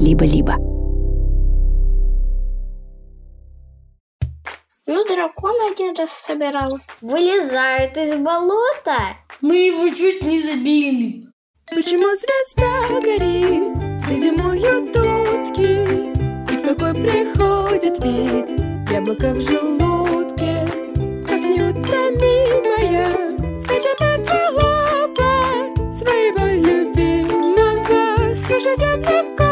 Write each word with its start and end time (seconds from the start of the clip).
либо-либо. 0.00 0.56
Ну, 4.86 5.04
дракон 5.04 5.54
один 5.70 5.94
раз 5.96 6.10
собирал. 6.10 6.80
Вылезают 7.00 7.96
из 7.96 8.16
болота. 8.16 9.16
Мы 9.40 9.56
его 9.66 9.88
чуть 9.94 10.22
не 10.22 10.42
забили. 10.42 11.26
Почему 11.70 12.08
звезда 12.16 13.00
горит, 13.00 13.74
ты 14.08 14.18
зимуют 14.18 14.96
утки, 14.96 15.84
И 16.52 16.56
в 16.56 16.62
какой 16.64 16.92
приходит 16.94 18.02
вид 18.02 18.48
яблоко 18.90 19.30
в 19.30 19.40
желудке, 19.40 20.66
Как 21.28 21.40
неутомимая 21.40 23.06
скачет 23.60 24.00
антилопа 24.00 25.32
Своего 25.92 26.46
любимого 26.66 28.34
слушай 28.34 28.76
землекопа. 28.76 29.49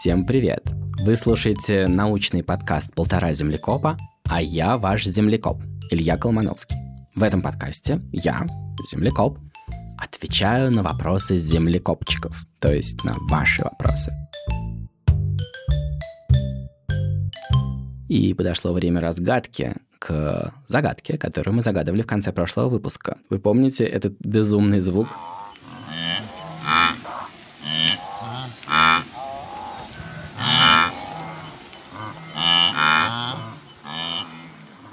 Всем 0.00 0.24
привет! 0.24 0.62
Вы 1.02 1.14
слушаете 1.14 1.86
научный 1.86 2.42
подкаст 2.42 2.94
«Полтора 2.94 3.34
землекопа», 3.34 3.98
а 4.30 4.40
я 4.40 4.78
ваш 4.78 5.04
землекоп, 5.04 5.60
Илья 5.90 6.16
Колмановский. 6.16 6.74
В 7.14 7.22
этом 7.22 7.42
подкасте 7.42 8.00
я, 8.10 8.46
землекоп, 8.90 9.38
отвечаю 9.98 10.70
на 10.70 10.82
вопросы 10.82 11.36
землекопчиков, 11.36 12.46
то 12.60 12.72
есть 12.72 13.04
на 13.04 13.12
ваши 13.28 13.62
вопросы. 13.62 14.10
И 18.08 18.32
подошло 18.32 18.72
время 18.72 19.02
разгадки 19.02 19.74
к 19.98 20.54
загадке, 20.66 21.18
которую 21.18 21.56
мы 21.56 21.60
загадывали 21.60 22.00
в 22.00 22.06
конце 22.06 22.32
прошлого 22.32 22.70
выпуска. 22.70 23.18
Вы 23.28 23.38
помните 23.38 23.84
этот 23.84 24.14
безумный 24.18 24.80
звук? 24.80 25.08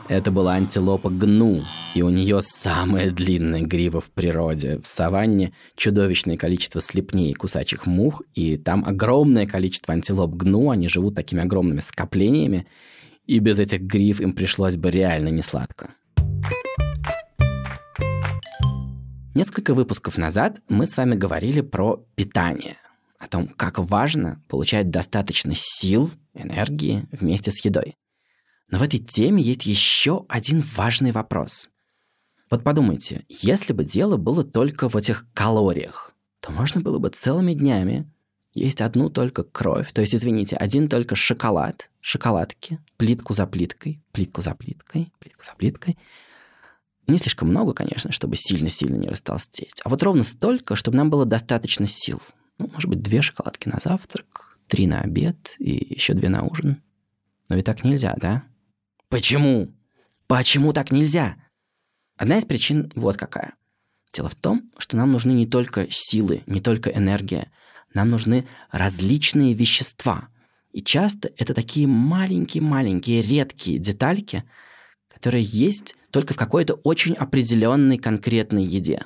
Это 0.10 0.32
была 0.32 0.54
антилопа 0.54 1.10
Гну, 1.10 1.66
и 1.94 2.02
у 2.02 2.08
нее 2.08 2.40
самая 2.42 3.12
длинная 3.12 3.64
грива 3.64 4.00
в 4.00 4.10
природе. 4.10 4.80
В 4.80 4.88
саванне 4.88 5.52
чудовищное 5.76 6.38
количество 6.38 6.80
слепней 6.80 7.32
и 7.32 7.34
кусачих 7.34 7.86
мух, 7.86 8.22
и 8.34 8.56
там 8.56 8.86
огромное 8.88 9.46
количество 9.46 9.94
антилоп 9.94 10.34
Гну, 10.34 10.72
они 10.72 10.88
живут 10.88 11.16
такими 11.16 11.42
огромными 11.42 11.82
скоплениями, 11.82 12.68
и 13.26 13.40
без 13.40 13.60
этих 13.60 13.82
гриф 13.82 14.22
им 14.22 14.32
пришлось 14.32 14.78
бы 14.78 14.92
реально 14.92 15.28
несладко. 15.28 15.90
Несколько 19.36 19.74
выпусков 19.74 20.18
назад 20.18 20.62
мы 20.70 20.86
с 20.86 20.96
вами 20.96 21.16
говорили 21.16 21.60
про 21.60 22.02
питание, 22.16 22.78
о 23.20 23.28
том, 23.28 23.50
как 23.50 23.78
важно 23.78 24.42
получать 24.48 24.90
достаточно 24.90 25.52
сил, 25.54 26.10
энергии 26.34 27.06
вместе 27.12 27.52
с 27.52 27.66
едой. 27.66 27.96
Но 28.70 28.80
в 28.80 28.84
этой 28.84 29.00
теме 29.00 29.42
есть 29.42 29.66
еще 29.66 30.26
один 30.28 30.62
важный 30.76 31.12
вопрос. 31.12 31.70
Вот 32.50 32.64
подумайте, 32.64 33.26
если 33.30 33.74
бы 33.74 33.84
дело 33.84 34.18
было 34.18 34.44
только 34.44 34.90
в 34.90 34.96
этих 34.96 35.26
калориях, 35.34 36.14
то 36.40 36.52
можно 36.52 36.82
было 36.82 37.00
бы 37.00 37.10
целыми 37.10 37.54
днями 37.54 38.10
есть 38.58 38.82
одну 38.82 39.10
только 39.10 39.44
кровь, 39.44 39.92
то 39.94 40.02
есть, 40.02 40.16
извините, 40.16 40.56
один 40.56 40.90
только 40.90 41.16
шоколад, 41.16 41.90
шоколадки, 42.00 42.80
плитку 42.98 43.34
за 43.34 43.46
плиткой, 43.46 44.02
плитку 44.12 44.42
за 44.42 44.56
плиткой, 44.56 45.12
плитку 45.20 45.44
за 45.44 45.54
плиткой. 45.56 45.98
Не 47.06 47.18
слишком 47.18 47.50
много, 47.50 47.74
конечно, 47.74 48.12
чтобы 48.12 48.36
сильно-сильно 48.36 48.96
не 48.96 49.10
растолстеть, 49.10 49.82
а 49.84 49.90
вот 49.90 50.02
ровно 50.02 50.24
столько, 50.24 50.76
чтобы 50.76 50.98
нам 50.98 51.10
было 51.10 51.26
достаточно 51.26 51.86
сил. 51.88 52.22
Ну, 52.58 52.68
может 52.74 52.90
быть, 52.90 53.02
две 53.02 53.22
шоколадки 53.22 53.70
на 53.70 53.80
завтрак, 53.80 54.58
три 54.68 54.88
на 54.88 55.02
обед 55.02 55.56
и 55.60 55.94
еще 55.94 56.14
две 56.16 56.30
на 56.30 56.44
ужин. 56.44 56.82
Но 57.50 57.56
ведь 57.56 57.66
так 57.66 57.84
нельзя, 57.84 58.16
да? 58.18 58.44
Почему? 59.10 59.74
Почему 60.28 60.74
так 60.74 60.92
нельзя? 60.92 61.38
Одна 62.18 62.38
из 62.38 62.46
причин 62.46 62.92
вот 62.96 63.16
какая. 63.16 63.54
Дело 64.12 64.30
в 64.30 64.36
том, 64.36 64.70
что 64.78 64.98
нам 64.98 65.12
нужны 65.12 65.32
не 65.32 65.48
только 65.48 65.88
силы, 65.90 66.44
не 66.46 66.60
только 66.60 66.90
энергия. 66.90 67.52
Нам 67.94 68.10
нужны 68.10 68.48
различные 68.72 69.54
вещества. 69.54 70.28
И 70.72 70.82
часто 70.82 71.32
это 71.38 71.54
такие 71.54 71.88
маленькие-маленькие 71.88 73.22
редкие 73.22 73.80
детальки, 73.80 74.44
которые 75.08 75.44
есть 75.44 75.96
только 76.12 76.34
в 76.34 76.38
какой-то 76.38 76.74
очень 76.74 77.14
определенной 77.14 77.98
конкретной 77.98 78.66
еде. 78.66 79.06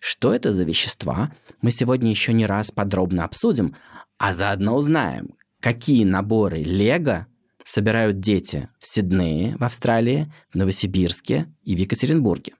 Что 0.00 0.34
это 0.34 0.52
за 0.52 0.64
вещества, 0.64 1.32
мы 1.62 1.70
сегодня 1.70 2.10
еще 2.10 2.32
не 2.32 2.46
раз 2.46 2.70
подробно 2.70 3.24
обсудим, 3.24 3.74
а 4.18 4.32
заодно 4.32 4.76
узнаем, 4.76 5.34
какие 5.60 6.04
наборы 6.04 6.62
Лего 6.62 7.26
собирают 7.68 8.18
дети 8.18 8.68
в 8.78 8.86
Сиднее, 8.86 9.56
в 9.58 9.64
Австралии, 9.64 10.32
в 10.50 10.54
Новосибирске 10.54 11.46
и 11.62 11.76
в 11.76 11.78
Екатеринбурге. 11.78 12.54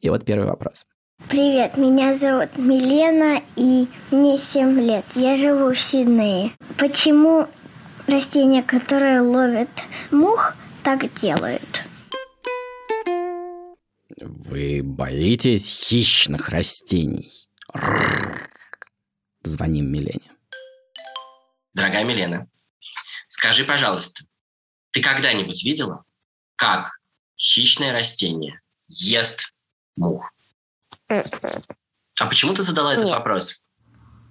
И 0.00 0.08
вот 0.08 0.24
первый 0.24 0.46
вопрос. 0.46 0.86
Привет, 1.28 1.76
меня 1.76 2.16
зовут 2.16 2.56
Милена, 2.56 3.42
и 3.56 3.88
мне 4.10 4.38
7 4.38 4.80
лет. 4.80 5.04
Я 5.16 5.36
живу 5.36 5.74
в 5.74 5.78
Сиднее. 5.78 6.52
Почему 6.78 7.48
растения, 8.06 8.62
которые 8.62 9.20
ловят 9.22 9.70
мух, 10.12 10.54
так 10.84 11.12
делают? 11.20 11.82
Вы 14.20 14.82
боитесь 14.84 15.66
хищных 15.66 16.50
растений? 16.50 17.48
Звоним 19.42 19.90
Милене. 19.90 20.30
Дорогая 21.72 22.04
Милена, 22.04 22.46
скажи, 23.26 23.64
пожалуйста, 23.64 24.24
ты 24.94 25.02
когда-нибудь 25.02 25.64
видела, 25.64 26.04
как 26.56 26.98
хищное 27.36 27.92
растение 27.92 28.60
ест 28.86 29.52
мух? 29.96 30.30
А 31.08 32.26
почему 32.26 32.54
ты 32.54 32.62
задала 32.62 32.92
этот 32.92 33.06
Нет. 33.06 33.14
вопрос? 33.14 33.64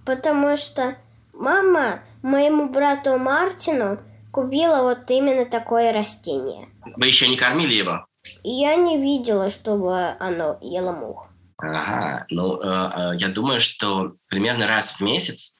Потому 0.06 0.56
что 0.56 0.98
мама 1.34 2.00
моему 2.22 2.70
брату 2.70 3.18
Мартину 3.18 4.00
купила 4.32 4.84
вот 4.84 5.12
именно 5.12 5.46
такое 5.46 5.92
растение. 5.92 6.70
Вы 6.96 7.08
еще 7.08 7.28
не 7.28 7.36
кормили 7.36 7.74
его? 7.74 8.08
Я 8.44 8.78
не 8.78 8.98
видела, 8.98 9.50
чтобы 9.50 10.16
оно 10.20 10.58
ело 10.62 10.94
мух. 10.94 11.30
Ага, 11.58 12.26
ну, 12.30 12.62
э, 12.62 12.66
э, 12.66 13.18
я 13.18 13.28
думаю, 13.28 13.60
что 13.60 14.10
примерно 14.28 14.66
раз 14.66 14.94
в 14.94 15.02
месяц 15.02 15.58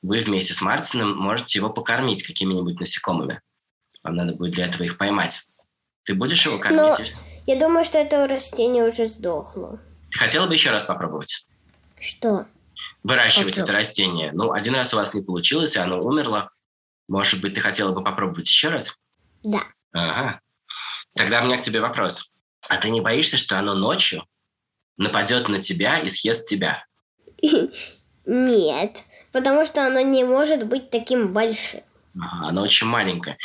вы 0.00 0.20
вместе 0.20 0.54
с 0.54 0.62
Мартином 0.62 1.16
можете 1.16 1.58
его 1.58 1.68
покормить 1.70 2.26
какими-нибудь 2.26 2.80
насекомыми. 2.80 3.40
Вам 4.06 4.14
надо 4.14 4.34
будет 4.34 4.52
для 4.54 4.66
этого 4.66 4.84
их 4.84 4.98
поймать. 4.98 5.42
Ты 6.04 6.14
будешь 6.14 6.46
его 6.46 6.58
кормить? 6.60 7.12
Я 7.44 7.56
думаю, 7.58 7.84
что 7.84 7.98
это 7.98 8.28
растение 8.28 8.84
уже 8.84 9.06
сдохло. 9.06 9.80
Ты 10.12 10.18
хотела 10.18 10.46
бы 10.46 10.54
еще 10.54 10.70
раз 10.70 10.84
попробовать? 10.84 11.48
Что? 12.00 12.46
Выращивать 13.02 13.56
Хотела. 13.56 13.64
это 13.64 13.72
растение. 13.72 14.30
Ну, 14.32 14.52
один 14.52 14.76
раз 14.76 14.94
у 14.94 14.96
вас 14.96 15.12
не 15.14 15.22
получилось, 15.22 15.74
и 15.74 15.80
оно 15.80 16.00
умерло. 16.00 16.50
Может 17.08 17.40
быть, 17.40 17.54
ты 17.54 17.60
хотела 17.60 17.92
бы 17.92 18.04
попробовать 18.04 18.48
еще 18.48 18.68
раз? 18.68 18.96
Да. 19.42 19.64
Ага. 19.92 20.40
Тогда 21.16 21.42
у 21.42 21.46
меня 21.46 21.58
к 21.58 21.62
тебе 21.62 21.80
вопрос. 21.80 22.32
А 22.68 22.76
ты 22.76 22.90
не 22.90 23.00
боишься, 23.00 23.36
что 23.36 23.58
оно 23.58 23.74
ночью 23.74 24.24
нападет 24.96 25.48
на 25.48 25.60
тебя 25.60 25.98
и 25.98 26.08
съест 26.08 26.48
тебя? 26.48 26.84
Нет, 28.24 29.02
потому 29.32 29.66
что 29.66 29.84
оно 29.84 30.00
не 30.00 30.22
может 30.22 30.64
быть 30.66 30.90
таким 30.90 31.32
большим. 31.32 31.80
Ага, 32.20 32.48
оно 32.48 32.62
очень 32.62 32.86
маленькое. 32.86 33.36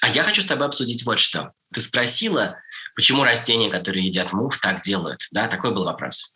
А 0.00 0.08
я 0.08 0.22
хочу 0.22 0.42
с 0.42 0.46
тобой 0.46 0.66
обсудить 0.66 1.04
вот 1.04 1.18
что. 1.18 1.52
Ты 1.72 1.80
спросила, 1.80 2.58
почему 2.94 3.24
растения, 3.24 3.70
которые 3.70 4.06
едят 4.06 4.32
мух, 4.32 4.58
так 4.60 4.80
делают. 4.82 5.26
Да, 5.32 5.48
такой 5.48 5.74
был 5.74 5.84
вопрос. 5.84 6.32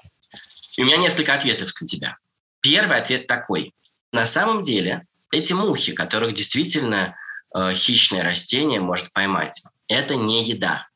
И 0.77 0.83
у 0.83 0.87
меня 0.87 0.97
несколько 0.97 1.35
ответов 1.35 1.73
для 1.75 1.87
тебя. 1.87 2.17
Первый 2.61 2.99
ответ 2.99 3.27
такой. 3.27 3.75
На 4.13 4.27
самом 4.27 4.63
деле, 4.63 5.07
эти 5.31 5.53
мухи, 5.53 5.93
которых 5.93 6.35
действительно 6.35 7.17
э, 7.55 7.73
хищное 7.75 8.23
растение 8.23 8.81
может 8.81 9.13
поймать, 9.13 9.65
это 9.89 10.17
не 10.17 10.45
еда. 10.45 10.89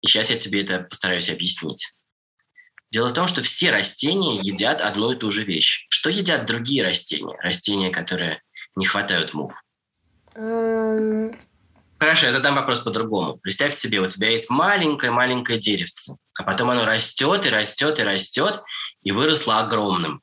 И 0.00 0.06
сейчас 0.06 0.30
я 0.30 0.36
тебе 0.36 0.62
это 0.62 0.80
постараюсь 0.80 1.30
объяснить. 1.30 1.94
Дело 2.90 3.08
в 3.08 3.14
том, 3.14 3.28
что 3.28 3.42
все 3.42 3.70
растения 3.70 4.36
едят 4.36 4.80
одну 4.80 5.12
и 5.12 5.16
ту 5.16 5.30
же 5.30 5.44
вещь. 5.44 5.86
Что 5.90 6.10
едят 6.10 6.46
другие 6.46 6.82
растения? 6.82 7.36
Растения, 7.40 7.90
которые 7.90 8.42
не 8.74 8.86
хватают 8.86 9.32
мух. 9.32 9.52
Хорошо, 12.00 12.26
я 12.26 12.32
задам 12.32 12.54
вопрос 12.54 12.80
по-другому. 12.80 13.36
Представь 13.36 13.74
себе, 13.74 14.00
у 14.00 14.06
тебя 14.06 14.30
есть 14.30 14.48
маленькое-маленькое 14.48 15.58
деревце, 15.58 16.16
а 16.34 16.44
потом 16.44 16.70
оно 16.70 16.86
растет 16.86 17.44
и 17.44 17.50
растет 17.50 17.98
и 17.98 18.02
растет, 18.02 18.62
и 19.02 19.12
выросло 19.12 19.58
огромным. 19.58 20.22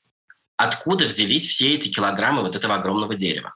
Откуда 0.56 1.06
взялись 1.06 1.46
все 1.46 1.76
эти 1.76 1.90
килограммы 1.90 2.42
вот 2.42 2.56
этого 2.56 2.74
огромного 2.74 3.14
дерева? 3.14 3.54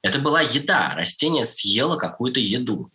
Это 0.00 0.18
была 0.20 0.40
еда. 0.40 0.94
Растение 0.96 1.44
съело 1.44 1.96
какую-то 1.96 2.40
еду 2.40 2.90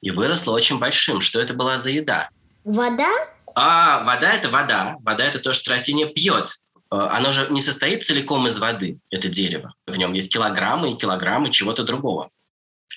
и 0.00 0.10
выросло 0.10 0.52
очень 0.52 0.78
большим. 0.78 1.20
Что 1.20 1.38
это 1.38 1.52
была 1.52 1.76
за 1.76 1.90
еда? 1.90 2.30
Вода? 2.64 3.10
А 3.54 4.02
вода– 4.04 4.32
это 4.34 4.48
вода. 4.48 4.96
Вода– 5.00 5.22
это 5.26 5.38
то, 5.38 5.52
что 5.52 5.70
растение 5.70 6.06
пьет. 6.06 6.56
оно 6.88 7.30
же 7.30 7.46
не 7.50 7.60
состоит 7.60 8.04
целиком 8.04 8.46
из 8.48 8.58
воды, 8.58 9.00
это 9.10 9.28
дерево. 9.28 9.74
В 9.86 9.98
нем 9.98 10.14
есть 10.14 10.32
килограммы 10.32 10.92
и 10.92 10.96
килограммы 10.96 11.50
чего-то 11.50 11.82
другого. 11.82 12.30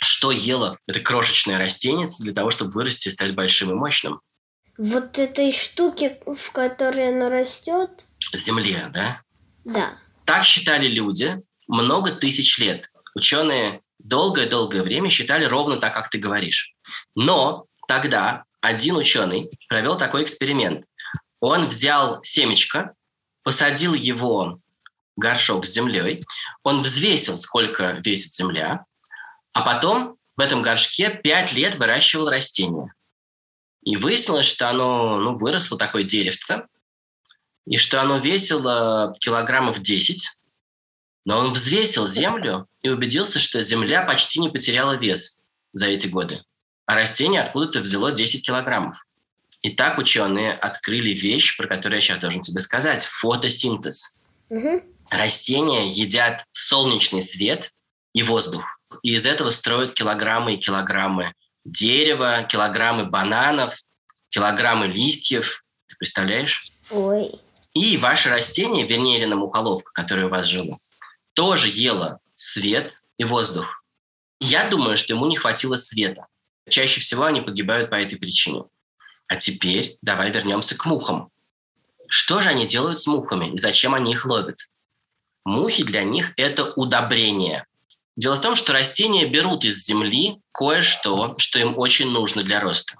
Что 0.03 0.31
ело 0.31 0.79
это 0.87 0.99
крошечное 0.99 1.59
растение 1.59 2.07
для 2.21 2.33
того, 2.33 2.49
чтобы 2.49 2.71
вырасти 2.71 3.07
и 3.07 3.11
стать 3.11 3.35
большим 3.35 3.71
и 3.71 3.75
мощным? 3.75 4.19
Вот 4.77 5.19
этой 5.19 5.51
штуки, 5.51 6.17
в 6.25 6.51
которой 6.51 7.09
оно 7.09 7.29
растет? 7.29 8.07
В 8.33 8.37
земле, 8.37 8.89
да? 8.91 9.21
Да. 9.63 9.93
Так 10.25 10.43
считали 10.43 10.87
люди 10.87 11.41
много 11.67 12.11
тысяч 12.11 12.57
лет. 12.57 12.89
Ученые 13.13 13.81
долгое-долгое 13.99 14.81
время 14.81 15.09
считали 15.09 15.45
ровно 15.45 15.77
так, 15.77 15.93
как 15.93 16.09
ты 16.09 16.17
говоришь. 16.17 16.73
Но 17.15 17.67
тогда 17.87 18.45
один 18.59 18.95
ученый 18.95 19.51
провел 19.67 19.97
такой 19.97 20.23
эксперимент. 20.23 20.85
Он 21.39 21.67
взял 21.67 22.19
семечко, 22.23 22.95
посадил 23.43 23.93
его 23.93 24.59
в 25.15 25.19
горшок 25.19 25.67
с 25.67 25.73
землей, 25.73 26.23
он 26.63 26.81
взвесил, 26.81 27.37
сколько 27.37 27.99
весит 28.03 28.33
земля, 28.33 28.85
а 29.53 29.61
потом 29.61 30.15
в 30.37 30.39
этом 30.39 30.61
горшке 30.61 31.09
пять 31.09 31.53
лет 31.53 31.75
выращивал 31.75 32.29
растение. 32.29 32.93
И 33.83 33.95
выяснилось, 33.95 34.45
что 34.45 34.69
оно 34.69 35.19
ну, 35.19 35.37
выросло 35.37 35.77
такое 35.77 36.03
деревце, 36.03 36.67
и 37.65 37.77
что 37.77 38.01
оно 38.01 38.17
весило 38.17 39.15
килограммов 39.19 39.79
10, 39.79 40.39
но 41.25 41.37
он 41.37 41.53
взвесил 41.53 42.07
землю 42.07 42.67
и 42.81 42.89
убедился, 42.89 43.39
что 43.39 43.61
земля 43.61 44.03
почти 44.03 44.39
не 44.39 44.49
потеряла 44.49 44.97
вес 44.97 45.41
за 45.73 45.87
эти 45.87 46.07
годы, 46.07 46.43
а 46.85 46.95
растение 46.95 47.41
откуда-то 47.41 47.79
взяло 47.79 48.11
10 48.11 48.45
килограммов. 48.45 49.05
И 49.61 49.69
так 49.69 49.99
ученые 49.99 50.53
открыли 50.53 51.13
вещь, 51.13 51.55
про 51.55 51.67
которую 51.67 51.97
я 51.97 52.01
сейчас 52.01 52.19
должен 52.19 52.41
тебе 52.41 52.59
сказать. 52.61 53.05
Фотосинтез. 53.05 54.17
Угу. 54.49 54.81
Растения 55.11 55.87
едят 55.87 56.45
солнечный 56.51 57.21
свет 57.21 57.71
и 58.13 58.23
воздух. 58.23 58.63
И 59.03 59.13
из 59.13 59.25
этого 59.25 59.49
строят 59.49 59.93
килограммы 59.93 60.55
и 60.55 60.57
килограммы 60.57 61.33
дерева, 61.65 62.43
килограммы 62.43 63.05
бананов, 63.05 63.75
килограммы 64.29 64.87
листьев. 64.87 65.63
Ты 65.87 65.95
представляешь? 65.97 66.71
Ой. 66.89 67.31
И 67.73 67.97
ваше 67.97 68.29
растение, 68.29 68.85
вернее, 68.85 69.17
Елена 69.17 69.35
Мухоловка, 69.35 69.91
которая 69.93 70.25
у 70.25 70.29
вас 70.29 70.47
жила, 70.47 70.77
тоже 71.33 71.69
ела 71.69 72.19
свет 72.33 72.93
и 73.17 73.23
воздух. 73.23 73.83
Я 74.39 74.67
думаю, 74.67 74.97
что 74.97 75.13
ему 75.13 75.27
не 75.27 75.37
хватило 75.37 75.75
света. 75.75 76.25
Чаще 76.69 76.99
всего 76.99 77.25
они 77.25 77.41
погибают 77.41 77.89
по 77.89 77.95
этой 77.95 78.17
причине. 78.17 78.63
А 79.27 79.35
теперь 79.35 79.97
давай 80.01 80.31
вернемся 80.31 80.77
к 80.77 80.85
мухам. 80.85 81.29
Что 82.07 82.41
же 82.41 82.49
они 82.49 82.67
делают 82.67 82.99
с 82.99 83.07
мухами 83.07 83.53
и 83.53 83.57
зачем 83.57 83.93
они 83.93 84.11
их 84.11 84.25
ловят? 84.25 84.69
Мухи 85.45 85.83
для 85.83 86.03
них– 86.03 86.33
это 86.37 86.73
удобрение. 86.73 87.65
Дело 88.21 88.35
в 88.35 88.41
том, 88.41 88.53
что 88.53 88.71
растения 88.71 89.25
берут 89.25 89.65
из 89.65 89.83
земли 89.83 90.35
кое-что, 90.53 91.33
что 91.39 91.57
им 91.57 91.75
очень 91.75 92.11
нужно 92.11 92.43
для 92.43 92.59
роста. 92.59 92.97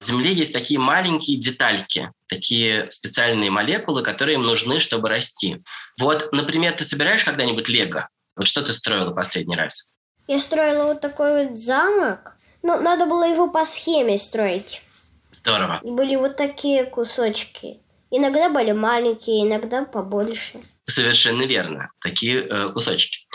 В 0.00 0.04
земле 0.04 0.32
есть 0.32 0.52
такие 0.52 0.80
маленькие 0.80 1.38
детальки, 1.38 2.10
такие 2.26 2.90
специальные 2.90 3.52
молекулы, 3.52 4.02
которые 4.02 4.34
им 4.34 4.42
нужны, 4.42 4.80
чтобы 4.80 5.08
расти. 5.08 5.62
Вот, 6.00 6.32
например, 6.32 6.72
ты 6.72 6.82
собираешь 6.82 7.22
когда-нибудь 7.22 7.68
лего? 7.68 8.08
Вот 8.34 8.48
что 8.48 8.60
ты 8.60 8.72
строила 8.72 9.14
последний 9.14 9.54
раз? 9.54 9.92
Я 10.26 10.40
строила 10.40 10.86
вот 10.86 11.00
такой 11.00 11.46
вот 11.46 11.56
замок. 11.56 12.34
Ну, 12.64 12.80
надо 12.80 13.06
было 13.06 13.22
его 13.22 13.48
по 13.48 13.64
схеме 13.64 14.18
строить. 14.18 14.82
Здорово. 15.30 15.80
И 15.84 15.90
были 15.92 16.16
вот 16.16 16.36
такие 16.36 16.86
кусочки. 16.86 17.78
Иногда 18.10 18.48
были 18.48 18.72
маленькие, 18.72 19.46
иногда 19.46 19.84
побольше. 19.84 20.58
Совершенно 20.88 21.44
верно. 21.44 21.92
Такие 22.00 22.40
э, 22.40 22.72
кусочки. 22.72 23.28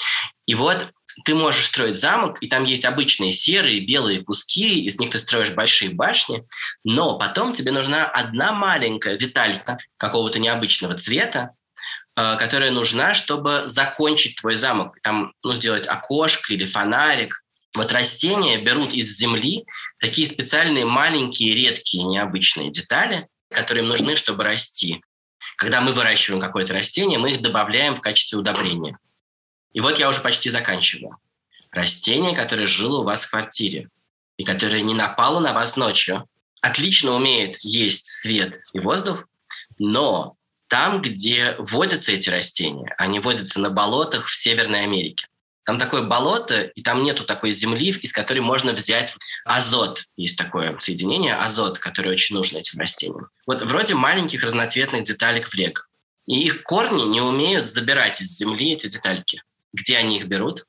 И 0.46 0.56
вот 0.56 0.92
ты 1.24 1.36
можешь 1.36 1.68
строить 1.68 1.98
замок, 1.98 2.38
и 2.42 2.48
там 2.48 2.64
есть 2.64 2.86
обычные 2.86 3.34
серые, 3.34 3.86
белые 3.86 4.24
куски, 4.24 4.84
из 4.86 5.00
них 5.00 5.10
ты 5.12 5.20
строишь 5.20 5.52
большие 5.52 5.92
башни, 5.92 6.46
но 6.84 7.18
потом 7.18 7.54
тебе 7.54 7.72
нужна 7.72 8.06
одна 8.06 8.52
маленькая 8.52 9.18
деталька 9.18 9.78
какого-то 9.98 10.40
необычного 10.40 10.96
цвета, 10.96 11.52
э, 12.16 12.38
которая 12.38 12.72
нужна, 12.72 13.14
чтобы 13.14 13.64
закончить 13.66 14.38
твой 14.38 14.56
замок. 14.56 14.98
Там, 15.02 15.34
ну, 15.44 15.54
сделать 15.54 15.88
окошко 15.88 16.54
или 16.54 16.66
фонарик. 16.66 17.44
Вот 17.76 17.92
растения 17.92 18.58
берут 18.58 18.94
из 18.94 19.18
земли 19.18 19.66
такие 20.00 20.28
специальные 20.28 20.86
маленькие, 20.86 21.56
редкие, 21.56 22.04
необычные 22.04 22.70
детали, 22.70 23.28
которые 23.50 23.84
им 23.84 23.90
нужны, 23.90 24.16
чтобы 24.16 24.44
расти. 24.44 25.02
Когда 25.58 25.80
мы 25.82 25.94
выращиваем 25.94 26.42
какое-то 26.42 26.74
растение, 26.74 27.20
мы 27.20 27.32
их 27.32 27.42
добавляем 27.42 27.96
в 27.96 28.02
качестве 28.02 28.40
удобрения. 28.40 28.98
И 29.74 29.80
вот 29.80 30.00
я 30.00 30.10
уже 30.10 30.22
почти 30.22 30.50
заканчиваю. 30.50 31.18
Растение, 31.72 32.36
которое 32.36 32.66
жило 32.66 33.00
у 33.00 33.04
вас 33.04 33.26
в 33.26 33.32
квартире 33.32 33.90
и 34.38 34.44
которое 34.44 34.82
не 34.82 34.94
напало 34.94 35.40
на 35.40 35.54
вас 35.54 35.78
ночью, 35.78 36.28
отлично 36.62 37.12
умеет 37.12 37.58
есть 37.62 38.06
свет 38.06 38.56
и 38.74 38.80
воздух, 38.80 39.26
но 39.78 40.36
там, 40.68 41.02
где 41.02 41.56
водятся 41.60 42.12
эти 42.14 42.30
растения, 42.30 42.94
они 42.98 43.20
водятся 43.20 43.60
на 43.60 43.70
болотах 43.70 44.28
в 44.28 44.36
Северной 44.36 44.84
Америке. 44.84 45.28
Там 45.64 45.78
такое 45.78 46.04
болото, 46.04 46.62
и 46.62 46.82
там 46.82 47.04
нету 47.04 47.24
такой 47.24 47.52
земли, 47.52 47.90
из 47.90 48.12
которой 48.12 48.40
можно 48.40 48.74
взять 48.74 49.14
азот. 49.46 50.06
Есть 50.18 50.38
такое 50.38 50.78
соединение 50.80 51.36
азот, 51.36 51.78
которое 51.78 52.12
очень 52.12 52.36
нужно 52.36 52.58
этим 52.58 52.80
растениям. 52.80 53.30
Вот 53.46 53.62
вроде 53.62 53.94
маленьких 53.94 54.44
разноцветных 54.44 55.04
деталек 55.04 55.48
в 55.48 55.54
лего. 55.54 55.86
И 56.26 56.42
их 56.42 56.64
корни 56.64 57.04
не 57.04 57.22
умеют 57.22 57.68
забирать 57.68 58.22
из 58.22 58.36
земли 58.36 58.74
эти 58.74 58.88
детальки. 58.88 59.44
Где 59.74 59.98
они 59.98 60.18
их 60.18 60.28
берут? 60.28 60.68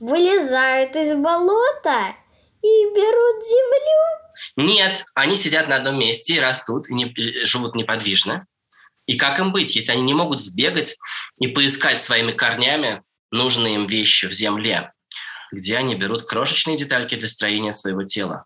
Вылезают 0.00 0.94
из 0.94 1.14
болота 1.16 2.14
и 2.62 2.84
берут 2.94 3.44
землю. 3.44 4.28
Нет, 4.56 5.04
они 5.14 5.36
сидят 5.36 5.68
на 5.68 5.76
одном 5.76 5.98
месте 5.98 6.34
и 6.34 6.40
растут, 6.40 6.88
и 6.88 6.94
не, 6.94 7.44
живут 7.44 7.74
неподвижно. 7.74 8.46
И 9.06 9.16
как 9.16 9.38
им 9.40 9.52
быть, 9.52 9.74
если 9.74 9.92
они 9.92 10.02
не 10.02 10.14
могут 10.14 10.42
сбегать 10.42 10.96
и 11.40 11.48
поискать 11.48 12.02
своими 12.02 12.32
корнями 12.32 13.02
нужные 13.30 13.74
им 13.74 13.86
вещи 13.86 14.26
в 14.26 14.32
земле, 14.32 14.92
где 15.50 15.78
они 15.78 15.94
берут 15.94 16.28
крошечные 16.28 16.76
детальки 16.76 17.14
для 17.14 17.28
строения 17.28 17.72
своего 17.72 18.04
тела? 18.04 18.44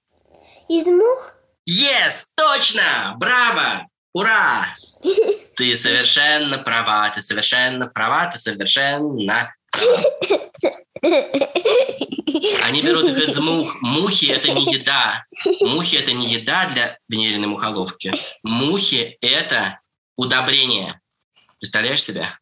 Из 0.69 0.87
мух? 0.87 1.35
Yes, 1.69 2.27
точно! 2.37 3.15
Браво! 3.19 3.89
Ура! 4.13 4.77
Ты 5.57 5.77
совершенно 5.77 6.59
права, 6.59 7.11
ты 7.11 7.21
совершенно 7.21 7.87
права, 7.87 8.27
ты 8.27 8.39
совершенно 8.39 9.13
они 12.63 12.83
берут 12.83 13.09
их 13.09 13.29
из 13.29 13.39
мух. 13.39 13.81
Мухи– 13.83 14.27
это 14.27 14.51
не 14.51 14.65
еда. 14.65 15.23
Мухи– 15.63 15.97
это 15.99 16.13
не 16.13 16.27
еда 16.27 16.67
для 16.67 16.99
венериной 17.09 17.49
мухоловки. 17.49 18.13
Мухи– 18.43 19.17
это 19.21 19.81
удобрение. 20.17 21.01
Представляешь 21.59 22.03
себя? 22.03 22.39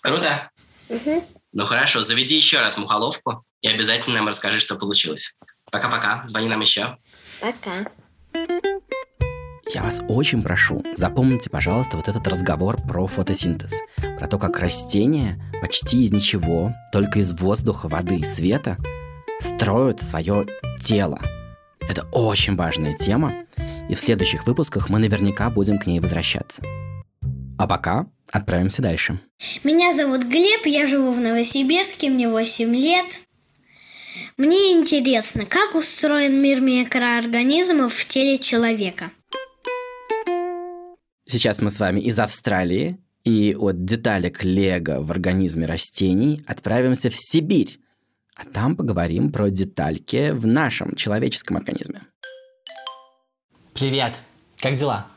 Круто? 0.00 0.50
Ну 1.52 1.66
хорошо, 1.66 2.02
заведи 2.02 2.36
еще 2.36 2.60
раз 2.60 2.76
мухоловку 2.76 3.44
и 3.60 3.68
обязательно 3.68 4.16
нам 4.16 4.28
расскажи, 4.28 4.58
что 4.60 4.76
получилось. 4.76 5.36
Пока-пока. 5.70 6.22
Звони 6.26 6.48
нам 6.48 6.60
еще. 6.60 6.98
Пока. 7.40 7.90
Я 9.74 9.82
вас 9.82 10.00
очень 10.06 10.40
прошу, 10.40 10.84
запомните, 10.94 11.50
пожалуйста, 11.50 11.96
вот 11.96 12.06
этот 12.06 12.28
разговор 12.28 12.80
про 12.80 13.08
фотосинтез. 13.08 13.72
Про 14.18 14.28
то, 14.28 14.38
как 14.38 14.60
растения 14.60 15.42
почти 15.60 16.04
из 16.04 16.12
ничего, 16.12 16.72
только 16.92 17.18
из 17.18 17.32
воздуха, 17.32 17.88
воды 17.88 18.18
и 18.18 18.24
света 18.24 18.78
строят 19.40 20.00
свое 20.00 20.46
тело. 20.80 21.20
Это 21.80 22.06
очень 22.12 22.54
важная 22.54 22.96
тема, 22.96 23.34
и 23.88 23.96
в 23.96 23.98
следующих 23.98 24.46
выпусках 24.46 24.90
мы 24.90 25.00
наверняка 25.00 25.50
будем 25.50 25.80
к 25.80 25.86
ней 25.86 25.98
возвращаться. 25.98 26.62
А 27.58 27.66
пока 27.66 28.06
отправимся 28.30 28.80
дальше. 28.80 29.18
Меня 29.64 29.92
зовут 29.92 30.22
Глеб, 30.22 30.66
я 30.66 30.86
живу 30.86 31.10
в 31.10 31.20
Новосибирске, 31.20 32.10
мне 32.10 32.28
8 32.28 32.76
лет. 32.76 33.22
Мне 34.36 34.70
интересно, 34.72 35.44
как 35.46 35.74
устроен 35.74 36.40
мир 36.40 36.60
микроорганизмов 36.60 37.92
в 37.92 38.06
теле 38.06 38.38
человека. 38.38 39.10
Сейчас 41.34 41.60
мы 41.62 41.72
с 41.72 41.80
вами 41.80 41.98
из 41.98 42.16
Австралии, 42.20 42.96
и 43.24 43.56
от 43.58 43.84
деталек 43.84 44.44
лего 44.44 45.00
в 45.00 45.10
организме 45.10 45.66
растений 45.66 46.40
отправимся 46.46 47.10
в 47.10 47.16
Сибирь. 47.16 47.80
А 48.36 48.44
там 48.44 48.76
поговорим 48.76 49.32
про 49.32 49.50
детальки 49.50 50.30
в 50.30 50.46
нашем 50.46 50.94
человеческом 50.94 51.56
организме. 51.56 52.02
Привет! 53.72 54.16
Как 54.60 54.76
дела? 54.76 55.08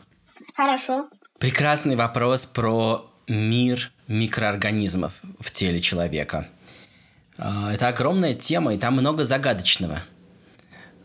Хорошо. 0.56 1.08
Прекрасный 1.38 1.96
вопрос 1.96 2.48
про 2.48 3.14
мир 3.28 3.92
микроорганизмов 4.08 5.22
в 5.40 5.52
теле 5.52 5.80
человека. 5.80 6.48
А, 7.38 7.72
это 7.72 7.90
огромная 7.90 8.34
тема, 8.34 8.74
и 8.74 8.80
там 8.80 8.96
много 8.96 9.24
загадочного. 9.24 10.00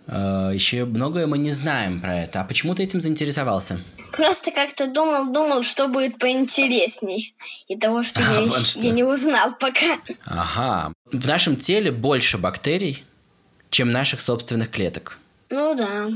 Э, 0.07 0.51
Еще 0.53 0.85
многое 0.85 1.27
мы 1.27 1.39
не 1.39 1.51
знаем 1.51 2.01
про 2.01 2.19
это. 2.21 2.41
А 2.41 2.45
почему 2.45 2.75
ты 2.75 2.83
этим 2.83 3.01
заинтересовался? 3.01 3.81
Просто 4.13 4.51
как-то 4.51 4.87
думал, 4.89 5.33
думал, 5.33 5.63
что 5.63 5.89
будет 5.89 6.19
поинтересней. 6.19 7.35
И 7.69 7.77
того, 7.79 8.03
что 8.03 8.21
А, 8.21 8.41
я, 8.41 8.47
вот 8.47 8.67
что. 8.67 8.81
я 8.83 8.91
не 8.91 9.05
узнал 9.05 9.55
пока. 9.59 9.99
Ага. 10.27 10.93
В 11.11 11.27
нашем 11.27 11.57
теле 11.57 11.91
больше 11.91 12.37
бактерий, 12.39 13.05
чем 13.71 13.91
наших 13.91 14.21
собственных 14.21 14.71
клеток. 14.71 15.19
Ну 15.49 15.75
да. 15.75 16.09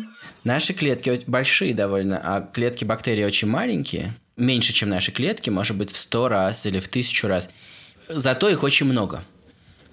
Наши 0.44 0.72
клетки 0.74 1.22
большие 1.26 1.74
довольно, 1.74 2.18
а 2.22 2.40
клетки 2.42 2.84
бактерий 2.84 3.24
очень 3.24 3.48
маленькие. 3.48 4.14
Меньше, 4.36 4.72
чем 4.74 4.90
наши 4.90 5.12
клетки, 5.12 5.48
может 5.48 5.76
быть, 5.76 5.90
в 5.92 5.96
сто 5.96 6.28
раз 6.28 6.66
или 6.66 6.78
в 6.78 6.88
тысячу 6.88 7.28
раз. 7.28 7.48
Зато 8.08 8.48
их 8.50 8.62
очень 8.62 8.86
много. 8.86 9.24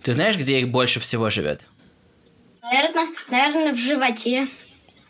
Ты 0.02 0.12
знаешь, 0.14 0.36
где 0.38 0.60
их 0.60 0.70
больше 0.70 1.00
всего 1.00 1.30
живет? 1.30 1.66
Наверное, 2.64 3.08
наверное, 3.30 3.74
в 3.74 3.78
животе. 3.78 4.48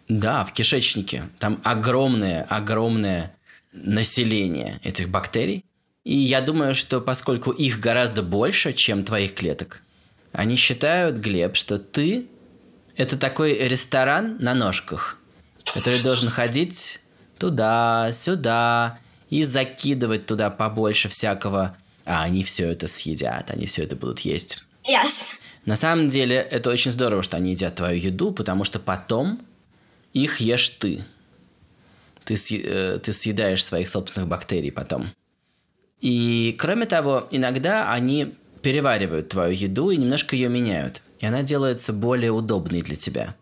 Да, 0.09 0.43
в 0.43 0.51
кишечнике. 0.53 1.29
Там 1.39 1.61
огромное, 1.63 2.43
огромное 2.43 3.35
население 3.71 4.79
этих 4.83 5.09
бактерий. 5.09 5.63
И 6.03 6.17
я 6.17 6.41
думаю, 6.41 6.73
что 6.73 6.99
поскольку 6.99 7.51
их 7.51 7.79
гораздо 7.79 8.23
больше, 8.23 8.73
чем 8.73 9.05
твоих 9.05 9.35
клеток, 9.35 9.81
они 10.33 10.55
считают, 10.55 11.17
Глеб, 11.17 11.55
что 11.55 11.77
ты– 11.77 12.25
это 12.97 13.17
такой 13.17 13.57
ресторан 13.67 14.37
на 14.39 14.53
ножках, 14.53 15.17
который 15.73 16.01
должен 16.01 16.29
ходить 16.29 16.99
туда, 17.37 18.11
сюда 18.11 18.99
и 19.29 19.43
закидывать 19.43 20.25
туда 20.25 20.49
побольше 20.49 21.07
всякого. 21.07 21.77
А 22.05 22.23
они 22.23 22.43
все 22.43 22.67
это 22.69 22.87
съедят, 22.87 23.49
они 23.49 23.65
все 23.65 23.83
это 23.83 23.95
будут 23.95 24.19
есть. 24.21 24.63
Ясно. 24.85 25.25
На 25.65 25.75
самом 25.75 26.09
деле, 26.09 26.35
это 26.35 26.69
очень 26.69 26.91
здорово, 26.91 27.23
что 27.23 27.37
они 27.37 27.51
едят 27.51 27.75
твою 27.75 27.99
еду, 27.99 28.31
потому 28.31 28.63
что 28.63 28.79
потом 28.79 29.39
их 30.11 30.39
ешь 30.39 30.69
ты. 30.69 31.03
Ты, 32.25 32.35
э, 32.35 32.99
ты 32.99 33.13
съедаешь 33.13 33.63
своих 33.63 33.89
собственных 33.89 34.29
бактерий 34.29 34.71
потом. 34.71 35.07
И, 36.01 36.55
кроме 36.59 36.85
того, 36.85 37.27
иногда 37.31 37.91
они 37.91 38.35
переваривают 38.61 39.29
твою 39.29 39.53
еду 39.53 39.89
и 39.89 39.97
немножко 39.97 40.35
ее 40.35 40.49
меняют. 40.49 41.01
И 41.19 41.25
она 41.25 41.43
делается 41.43 41.93
более 41.93 42.31
удобной 42.31 42.81
для 42.81 42.95
тебя. 42.95 43.35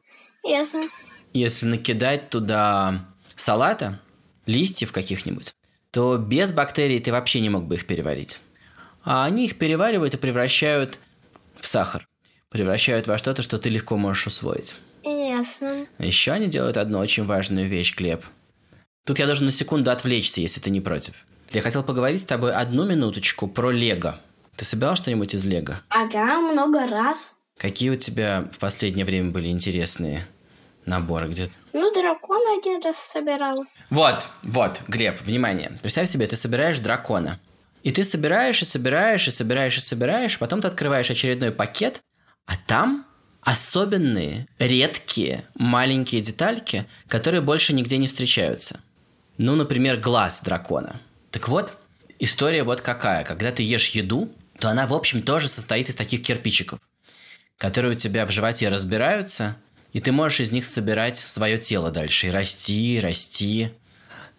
Ясно. 0.44 0.88
Если 1.34 1.66
накидать 1.66 2.30
туда 2.30 3.06
салата, 3.36 4.00
листьев 4.46 4.92
каких-нибудь, 4.92 5.54
то 5.92 6.18
без 6.18 6.52
бактерий 6.52 7.00
ты 7.00 7.12
вообще 7.12 7.40
не 7.40 7.50
мог 7.50 7.66
бы 7.66 7.76
их 7.76 7.88
переварить. 7.88 8.40
А 9.04 9.26
они 9.26 9.46
их 9.46 9.58
переваривают 9.58 10.14
и 10.14 10.18
превращают 10.18 11.00
в 11.60 11.66
сахар. 11.66 12.08
Превращают 12.52 13.08
во 13.08 13.18
что-то, 13.18 13.42
что 13.42 13.58
ты 13.58 13.70
легко 13.70 13.96
можешь 13.96 14.28
усвоить. 14.28 14.76
Ясно. 15.04 15.88
Еще 16.00 16.34
они 16.34 16.48
делают 16.48 16.76
одну 16.76 17.00
очень 17.00 17.26
важную 17.26 17.66
вещь, 17.66 17.96
Глеб. 17.96 18.26
Тут 19.06 19.20
я 19.20 19.26
должен 19.26 19.46
на 19.46 19.54
секунду 19.54 19.90
отвлечься, 19.90 20.42
если 20.42 20.60
ты 20.60 20.70
не 20.70 20.82
против. 20.82 21.26
Я 21.52 21.62
хотел 21.62 21.82
поговорить 21.82 22.22
с 22.22 22.26
тобой 22.26 22.54
одну 22.54 22.86
минуточку 22.86 23.48
про 23.48 23.72
Лего. 23.72 24.20
Ты 24.58 24.66
собирал 24.66 24.98
что-нибудь 24.98 25.34
из 25.34 25.46
Лего? 25.46 25.82
Ага, 25.88 26.42
много 26.42 26.86
раз. 26.88 27.34
Какие 27.58 27.92
у 27.92 27.96
тебя 27.96 28.50
в 28.52 28.60
последнее 28.60 29.06
время 29.06 29.32
были 29.32 29.48
интересные 29.48 30.28
наборы? 30.86 31.30
Где 31.30 31.50
Ну, 31.72 31.94
дракона 31.94 32.58
один 32.58 32.84
раз 32.84 32.98
собирал. 32.98 33.64
Вот, 33.90 34.28
вот, 34.44 34.82
Глеб, 34.90 35.22
внимание. 35.22 35.80
Представь 35.82 36.10
себе, 36.10 36.28
ты 36.28 36.36
собираешь 36.36 36.80
дракона. 36.80 37.40
И 37.84 37.92
ты 37.92 38.04
собираешь, 38.04 38.62
и 38.62 38.66
собираешь, 38.66 39.28
и 39.28 39.32
собираешь, 39.32 39.78
и 39.78 39.82
собираешь. 39.82 40.38
Потом 40.38 40.60
ты 40.62 40.68
открываешь 40.68 41.10
очередной 41.10 41.52
пакет, 41.52 42.02
а 42.46 42.58
там 42.68 43.06
особенные, 43.42 44.48
редкие, 44.60 45.46
маленькие 45.56 46.22
детальки, 46.22 46.86
которые 47.08 47.42
больше 47.42 47.74
нигде 47.74 47.98
не 47.98 48.08
встречаются. 48.08 48.82
Ну, 49.38 49.56
например, 49.56 49.98
глаз 49.98 50.42
дракона. 50.42 51.02
Так 51.32 51.48
вот, 51.48 51.76
история 52.20 52.64
вот 52.64 52.82
какая. 52.82 53.24
Когда 53.24 53.52
ты 53.52 53.64
ешь 53.64 53.90
еду, 53.90 54.32
то 54.60 54.70
она, 54.70 54.86
в 54.86 54.94
общем, 54.94 55.24
тоже 55.24 55.50
состоит 55.50 55.90
из 55.90 55.96
таких 55.96 56.22
кирпичиков, 56.22 56.80
которые 57.58 57.96
у 57.96 57.98
тебя 57.98 58.26
в 58.26 58.32
животе 58.32 58.68
разбираются, 58.68 59.58
и 59.92 60.00
ты 60.00 60.12
можешь 60.12 60.42
из 60.42 60.52
них 60.52 60.66
собирать 60.66 61.18
свое 61.18 61.58
тело 61.58 61.90
дальше 61.92 62.28
и 62.28 62.32
расти, 62.32 63.00
расти. 63.02 63.72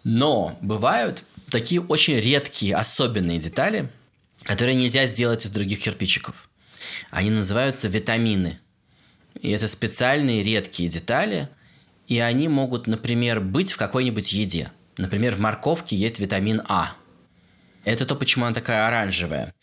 Но 0.03 0.57
бывают 0.61 1.23
такие 1.49 1.81
очень 1.81 2.19
редкие, 2.19 2.75
особенные 2.75 3.39
детали, 3.39 3.89
которые 4.43 4.75
нельзя 4.75 5.05
сделать 5.05 5.45
из 5.45 5.51
других 5.51 5.79
кирпичиков. 5.79 6.49
Они 7.11 7.29
называются 7.29 7.87
витамины. 7.87 8.59
И 9.41 9.49
это 9.51 9.67
специальные 9.67 10.43
редкие 10.43 10.89
детали, 10.89 11.49
и 12.07 12.19
они 12.19 12.47
могут, 12.47 12.87
например, 12.87 13.39
быть 13.39 13.71
в 13.71 13.77
какой-нибудь 13.77 14.33
еде. 14.33 14.71
Например, 14.97 15.33
в 15.33 15.39
морковке 15.39 15.95
есть 15.95 16.19
витамин 16.19 16.61
А. 16.67 16.93
Это 17.83 18.05
то, 18.05 18.15
почему 18.15 18.45
она 18.45 18.53
такая 18.53 18.87
оранжевая. 18.87 19.53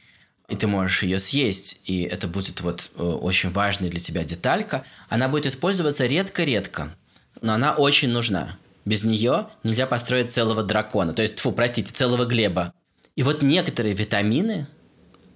И 0.48 0.56
ты 0.56 0.66
можешь 0.66 1.04
ее 1.04 1.20
съесть, 1.20 1.80
и 1.84 2.02
это 2.02 2.26
будет 2.26 2.60
вот 2.60 2.90
э, 2.96 3.02
очень 3.02 3.50
важная 3.50 3.88
для 3.88 4.00
тебя 4.00 4.24
деталька. 4.24 4.84
Она 5.08 5.28
будет 5.28 5.46
использоваться 5.46 6.06
редко-редко, 6.06 6.94
но 7.40 7.54
она 7.54 7.74
очень 7.74 8.08
нужна. 8.08 8.58
Без 8.84 9.04
нее 9.04 9.46
нельзя 9.62 9.86
построить 9.86 10.32
целого 10.32 10.64
дракона, 10.64 11.12
то 11.12 11.22
есть, 11.22 11.38
фу, 11.38 11.52
простите, 11.52 11.92
целого 11.92 12.24
Глеба. 12.24 12.72
И 13.14 13.22
вот 13.22 13.42
некоторые 13.42 13.94
витамины 13.94 14.66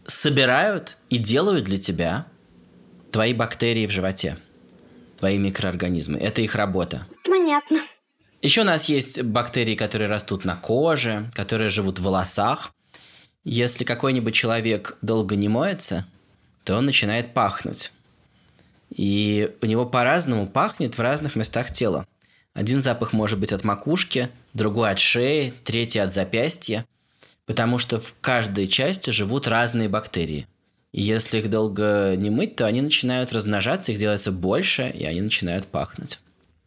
собирают 0.06 0.98
и 1.10 1.18
делают 1.18 1.64
для 1.64 1.78
тебя 1.78 2.26
твои 3.10 3.32
бактерии 3.32 3.86
в 3.86 3.90
животе, 3.90 4.38
твои 5.18 5.38
микроорганизмы. 5.38 6.18
Это 6.18 6.42
их 6.42 6.54
работа. 6.54 7.06
Понятно. 7.24 7.80
Еще 8.42 8.60
у 8.60 8.64
нас 8.64 8.88
есть 8.90 9.22
бактерии, 9.22 9.74
которые 9.74 10.08
растут 10.08 10.44
на 10.44 10.56
коже, 10.56 11.30
которые 11.34 11.70
живут 11.70 11.98
в 11.98 12.02
волосах. 12.02 12.72
Если 13.44 13.84
какой-нибудь 13.84 14.34
человек 14.34 14.98
долго 15.00 15.36
не 15.36 15.48
моется, 15.48 16.06
то 16.64 16.76
он 16.76 16.86
начинает 16.86 17.32
пахнуть. 17.32 17.92
И 18.90 19.50
у 19.62 19.66
него 19.66 19.86
по-разному 19.86 20.46
пахнет 20.46 20.96
в 20.96 21.00
разных 21.00 21.36
местах 21.36 21.72
тела. 21.72 22.06
Один 22.52 22.80
запах 22.80 23.12
может 23.12 23.38
быть 23.38 23.52
от 23.52 23.64
макушки, 23.64 24.30
другой 24.52 24.90
от 24.90 24.98
шеи, 24.98 25.54
третий 25.64 25.98
от 25.98 26.12
запястья, 26.12 26.86
потому 27.46 27.78
что 27.78 27.98
в 27.98 28.14
каждой 28.20 28.66
части 28.66 29.10
живут 29.10 29.46
разные 29.46 29.88
бактерии. 29.88 30.46
И 30.92 31.02
если 31.02 31.38
их 31.38 31.50
долго 31.50 32.14
не 32.16 32.30
мыть, 32.30 32.56
то 32.56 32.66
они 32.66 32.80
начинают 32.80 33.32
размножаться, 33.32 33.92
их 33.92 33.98
делается 33.98 34.30
больше, 34.30 34.88
и 34.88 35.04
они 35.04 35.20
начинают 35.20 35.66
пахнуть. 35.66 36.20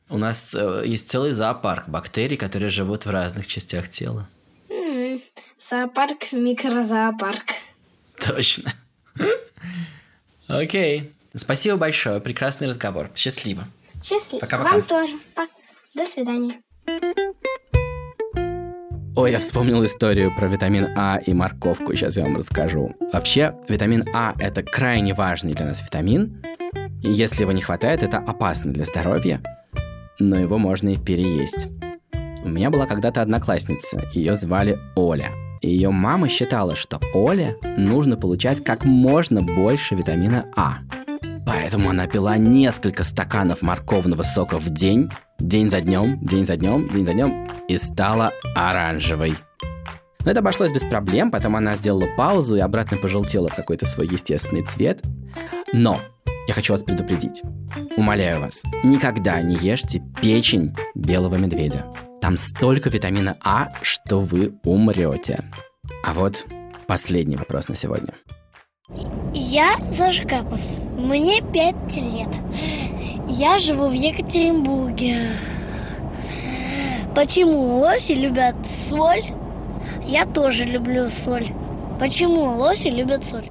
У 0.10 0.18
нас 0.18 0.56
э, 0.56 0.84
есть 0.86 1.10
целый 1.10 1.32
зоопарк 1.32 1.88
бактерий, 1.90 2.38
которые 2.38 2.70
живут 2.70 3.06
в 3.06 3.10
разных 3.10 3.48
частях 3.48 3.90
тела. 3.90 4.28
Зоопарк, 5.70 6.32
микрозоопарк. 6.32 7.46
Точно. 8.26 8.72
Окей. 10.48 11.12
Спасибо 11.36 11.78
большое. 11.78 12.22
Прекрасный 12.22 12.68
разговор. 12.68 13.12
Счастливо. 13.16 13.68
Счастливо. 14.04 14.40
Пока-пока. 14.40 14.72
Вам 14.72 14.82
тоже. 14.84 15.14
До 15.94 16.06
свидания. 16.06 16.62
Ой, 19.18 19.32
я 19.32 19.40
вспомнил 19.40 19.84
историю 19.84 20.32
про 20.32 20.46
витамин 20.48 20.90
А 20.96 21.18
и 21.18 21.34
морковку. 21.34 21.96
Сейчас 21.96 22.18
я 22.18 22.24
вам 22.24 22.36
расскажу. 22.38 22.94
Вообще, 23.12 23.56
витамин 23.68 24.06
А– 24.14 24.36
это 24.40 24.62
крайне 24.62 25.16
важный 25.16 25.56
для 25.56 25.66
нас 25.66 25.82
витамин. 25.82 26.40
И 27.02 27.12
если 27.12 27.42
его 27.42 27.52
не 27.52 27.62
хватает, 27.62 28.04
это 28.04 28.20
опасно 28.20 28.72
для 28.72 28.86
здоровья. 28.86 29.42
Но 30.20 30.38
его 30.38 30.60
можно 30.60 30.90
и 30.90 30.98
переесть. 30.98 31.68
У 32.44 32.50
меня 32.50 32.70
была 32.70 32.86
когда-то 32.86 33.24
одноклассница. 33.24 34.00
Ее 34.14 34.36
звали 34.36 34.78
Оля. 34.96 35.32
И 35.62 35.70
ее 35.72 35.90
мама 35.90 36.30
считала, 36.30 36.76
что 36.76 37.02
Оле 37.16 37.56
нужно 37.76 38.18
получать 38.18 38.64
как 38.64 38.86
можно 38.86 39.42
больше 39.42 39.96
витамина 39.96 40.46
А. 40.56 40.78
Поэтому 41.48 41.92
она 41.92 42.08
пила 42.08 42.36
несколько 42.36 43.06
стаканов 43.06 43.62
морковного 43.62 44.24
сока 44.24 44.60
в 44.60 44.70
день, 44.70 45.10
день 45.40 45.70
за 45.70 45.80
днем, 45.80 46.20
день 46.22 46.46
за 46.46 46.58
днем, 46.58 46.90
день 46.90 47.06
за 47.06 47.14
днем, 47.14 47.50
и 47.70 47.78
стала 47.78 48.34
оранжевой. 48.54 49.34
Но 50.26 50.32
это 50.32 50.42
обошлось 50.42 50.72
без 50.72 50.84
проблем, 50.84 51.32
потом 51.32 51.56
она 51.56 51.78
сделала 51.78 52.06
паузу 52.18 52.58
и 52.58 52.60
обратно 52.60 52.98
пожелтела 52.98 53.48
в 53.48 53.56
какой-то 53.56 53.86
свой 53.86 54.08
естественный 54.08 54.64
цвет. 54.64 55.02
Но 55.72 55.98
я 56.50 56.54
хочу 56.54 56.74
вас 56.74 56.84
предупредить. 56.84 57.42
Умоляю 57.96 58.42
вас, 58.42 58.64
никогда 58.84 59.42
не 59.42 59.56
ешьте 59.56 60.04
печень 60.22 60.76
белого 60.96 61.36
медведя. 61.36 61.86
Там 62.20 62.36
столько 62.36 62.90
витамина 62.90 63.38
А, 63.42 63.72
что 63.82 64.20
вы 64.20 64.60
умрете. 64.66 65.46
А 66.04 66.14
вот 66.14 66.46
последний 66.88 67.38
вопрос 67.38 67.70
на 67.70 67.76
сегодня. 67.76 68.14
Я 69.34 69.78
Саша 69.86 70.26
Капов. 70.26 70.60
Мне 70.98 71.42
пять 71.54 71.96
лет. 71.96 72.30
Я 73.30 73.60
живу 73.60 73.88
в 73.88 73.94
Екатеринбурге. 73.94 75.38
Почему 77.16 77.78
лоси 77.78 78.14
любят 78.14 78.56
соль? 78.66 79.24
Я 80.08 80.26
тоже 80.26 80.64
люблю 80.64 81.08
соль. 81.08 81.48
Почему 82.00 82.46
лоси 82.46 82.88
любят 82.88 83.24
соль? 83.24 83.48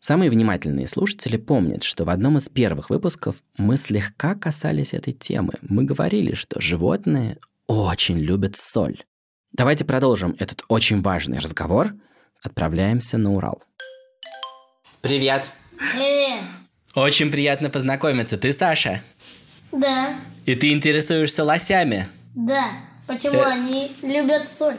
Самые 0.00 0.28
внимательные 0.28 0.88
слушатели 0.88 1.36
помнят, 1.36 1.84
что 1.84 2.04
в 2.04 2.10
одном 2.10 2.38
из 2.38 2.48
первых 2.48 2.90
выпусков 2.90 3.36
мы 3.56 3.76
слегка 3.76 4.34
касались 4.34 4.92
этой 4.92 5.12
темы. 5.12 5.52
Мы 5.62 5.84
говорили, 5.84 6.34
что 6.34 6.60
животные 6.60 7.38
очень 7.68 8.18
любят 8.18 8.56
соль. 8.56 9.04
Давайте 9.52 9.84
продолжим 9.84 10.34
этот 10.40 10.64
очень 10.66 11.00
важный 11.00 11.38
разговор. 11.38 11.92
Отправляемся 12.42 13.18
на 13.18 13.34
Урал. 13.34 13.62
Привет! 15.02 15.50
Привет. 15.94 16.44
Очень 16.94 17.32
приятно 17.32 17.70
познакомиться. 17.70 18.38
Ты 18.38 18.52
Саша. 18.52 19.02
Да, 19.72 20.14
И 20.46 20.54
ты 20.54 20.70
интересуешься 20.72 21.42
лосями. 21.44 22.06
да. 22.36 22.68
Почему 23.08 23.40
Э. 23.40 23.46
они 23.46 23.90
любят 24.02 24.46
соль? 24.48 24.76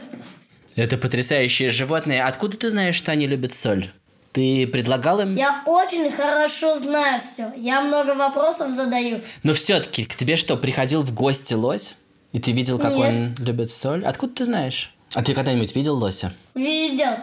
Это 0.76 0.96
потрясающие 0.96 1.70
животные. 1.70 2.24
Откуда 2.24 2.56
ты 2.56 2.70
знаешь, 2.70 2.96
что 2.96 3.12
они 3.12 3.26
любят 3.26 3.52
соль? 3.52 3.90
Ты 4.32 4.66
предлагал 4.66 5.20
им? 5.20 5.36
Я 5.36 5.62
очень 5.66 6.10
хорошо 6.10 6.74
знаю 6.78 7.20
все. 7.20 7.52
Я 7.54 7.82
много 7.82 8.14
вопросов 8.16 8.70
задаю. 8.70 9.20
Но 9.42 9.52
все-таки 9.52 10.06
к 10.06 10.14
тебе 10.16 10.36
что, 10.36 10.56
приходил 10.56 11.02
в 11.02 11.12
гости 11.12 11.52
лось? 11.52 11.96
И 12.32 12.40
ты 12.40 12.52
видел, 12.52 12.78
как 12.78 12.94
Нет. 12.94 13.08
он 13.38 13.44
любит 13.44 13.70
соль? 13.70 14.04
Откуда 14.06 14.34
ты 14.36 14.44
знаешь? 14.46 14.90
А 15.12 15.22
ты 15.22 15.34
когда-нибудь 15.34 15.76
видел 15.76 15.96
лося? 15.96 16.32
Видел. 16.54 17.14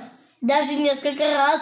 Даже 0.41 0.75
несколько 0.75 1.23
раз. 1.23 1.61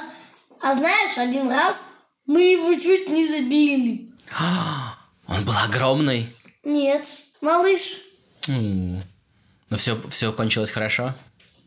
А 0.62 0.74
знаешь, 0.74 1.18
один 1.18 1.50
раз 1.50 1.88
мы 2.28 2.42
его 2.42 2.74
чуть 2.76 3.10
не 3.10 3.28
забили. 3.28 4.10
Он 5.28 5.44
был 5.46 5.54
огромный. 5.58 6.28
Нет, 6.64 7.06
малыш. 7.42 8.00
Но 8.48 9.78
все, 9.78 10.02
все 10.10 10.34
кончилось 10.34 10.72
хорошо. 10.72 11.16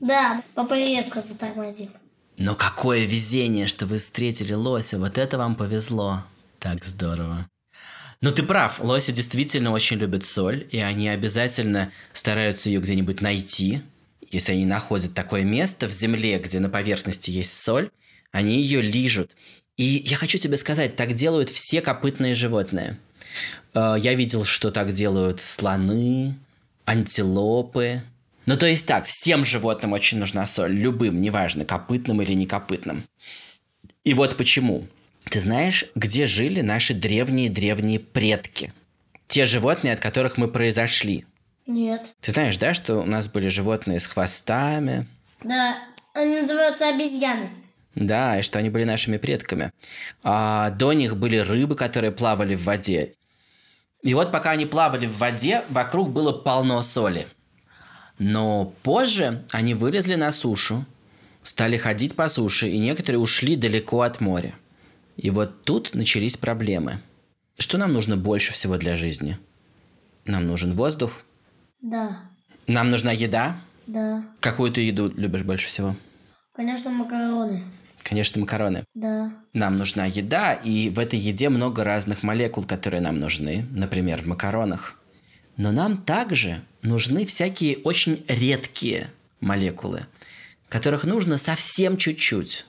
Да, 0.00 0.42
папа 0.54 0.74
резко 0.74 1.20
затормозил. 1.20 1.90
Но 2.36 2.54
какое 2.54 3.04
везение, 3.04 3.66
что 3.66 3.86
вы 3.86 3.98
встретили 3.98 4.52
лося. 4.52 4.98
Вот 4.98 5.18
это 5.18 5.38
вам 5.38 5.54
повезло. 5.54 6.24
Так 6.58 6.84
здорово. 6.84 7.48
Ну 8.20 8.30
ты 8.30 8.42
прав, 8.42 8.80
лоси 8.80 9.12
действительно 9.12 9.72
очень 9.72 9.98
любят 9.98 10.24
соль, 10.24 10.66
и 10.70 10.78
они 10.78 11.08
обязательно 11.08 11.90
стараются 12.12 12.68
ее 12.68 12.80
где-нибудь 12.80 13.20
найти. 13.20 13.82
Если 14.30 14.52
они 14.52 14.64
находят 14.64 15.12
такое 15.12 15.42
место 15.42 15.88
в 15.88 15.92
земле, 15.92 16.38
где 16.38 16.60
на 16.60 16.68
поверхности 16.68 17.30
есть 17.30 17.60
соль, 17.60 17.90
они 18.32 18.60
ее 18.60 18.80
лижут. 18.82 19.36
И 19.76 19.84
я 19.84 20.16
хочу 20.16 20.38
тебе 20.38 20.56
сказать, 20.56 20.96
так 20.96 21.14
делают 21.14 21.48
все 21.48 21.80
копытные 21.80 22.34
животные. 22.34 22.98
Э, 23.74 23.96
Я 23.98 24.14
видел, 24.14 24.44
что 24.44 24.70
так 24.70 24.92
делают 24.92 25.40
слоны, 25.40 26.34
антилопы. 26.84 28.02
Ну, 28.46 28.56
то 28.56 28.66
есть 28.66 28.86
так, 28.86 29.06
всем 29.06 29.44
животным 29.44 29.92
очень 29.92 30.18
нужна 30.18 30.46
соль, 30.46 30.72
любым, 30.72 31.20
неважно, 31.20 31.64
копытным 31.64 32.20
или 32.22 32.32
некопытным. 32.32 33.04
И 34.04 34.14
вот 34.14 34.36
почему. 34.36 34.86
Ты 35.30 35.38
знаешь, 35.38 35.84
где 35.94 36.26
жили 36.26 36.60
наши 36.62 36.94
древние-древние 36.94 38.00
предки? 38.00 38.72
Те 39.28 39.44
животные, 39.44 39.94
от 39.94 40.00
которых 40.00 40.36
мы 40.36 40.48
произошли. 40.48 41.24
Нет. 41.66 42.12
Ты 42.20 42.32
знаешь, 42.32 42.56
да, 42.56 42.74
что 42.74 42.96
у 42.96 43.06
нас 43.06 43.28
были 43.28 43.46
животные 43.48 44.00
с 44.00 44.06
хвостами, 44.06 45.06
Да, 45.44 45.78
они 46.14 46.40
называются 46.40 46.88
обезьяны. 46.88 47.48
Да, 47.94 48.38
и 48.38 48.42
что 48.42 48.58
они 48.58 48.70
были 48.70 48.84
нашими 48.84 49.18
предками. 49.18 49.72
А 50.22 50.70
до 50.70 50.92
них 50.92 51.16
были 51.16 51.36
рыбы, 51.36 51.76
которые 51.76 52.10
плавали 52.12 52.54
в 52.54 52.64
воде. 52.64 53.14
И 54.02 54.14
вот 54.14 54.32
пока 54.32 54.50
они 54.50 54.66
плавали 54.66 55.06
в 55.06 55.18
воде, 55.18 55.64
вокруг 55.68 56.10
было 56.10 56.32
полно 56.32 56.82
соли. 56.82 57.28
Но 58.18 58.72
позже 58.82 59.44
они 59.52 59.74
вылезли 59.74 60.14
на 60.16 60.32
сушу, 60.32 60.84
стали 61.42 61.76
ходить 61.76 62.14
по 62.16 62.28
суше, 62.28 62.68
и 62.68 62.78
некоторые 62.78 63.20
ушли 63.20 63.56
далеко 63.56 64.02
от 64.02 64.20
моря. 64.20 64.54
И 65.16 65.30
вот 65.30 65.64
тут 65.64 65.94
начались 65.94 66.36
проблемы. 66.36 67.00
Что 67.58 67.78
нам 67.78 67.92
нужно 67.92 68.16
больше 68.16 68.52
всего 68.52 68.76
для 68.76 68.96
жизни? 68.96 69.38
Нам 70.24 70.46
нужен 70.46 70.74
воздух, 70.74 71.20
Да, 71.80 72.16
нам 72.66 72.90
нужна 72.90 73.12
еда. 73.12 73.56
да. 73.86 74.22
Какую 74.40 74.72
ты 74.72 74.82
еду 74.82 75.12
любишь 75.16 75.42
больше 75.42 75.66
всего? 75.66 75.96
Конечно, 76.54 76.90
макароны. 76.90 77.62
Конечно, 78.02 78.40
макароны. 78.40 78.84
Да. 78.94 79.32
Нам 79.52 79.76
нужна 79.76 80.06
еда, 80.06 80.54
и 80.54 80.90
в 80.90 80.98
этой 80.98 81.18
еде 81.18 81.48
много 81.48 81.84
разных 81.84 82.22
молекул, 82.22 82.64
которые 82.64 83.00
нам 83.00 83.18
нужны, 83.18 83.66
например, 83.70 84.22
в 84.22 84.26
макаронах. 84.26 84.98
Но 85.56 85.70
нам 85.72 85.98
также 85.98 86.62
нужны 86.82 87.24
всякие 87.26 87.78
очень 87.78 88.24
редкие 88.26 89.10
молекулы, 89.40 90.06
которых 90.68 91.04
нужно 91.04 91.36
совсем 91.36 91.96
чуть-чуть. 91.96 92.66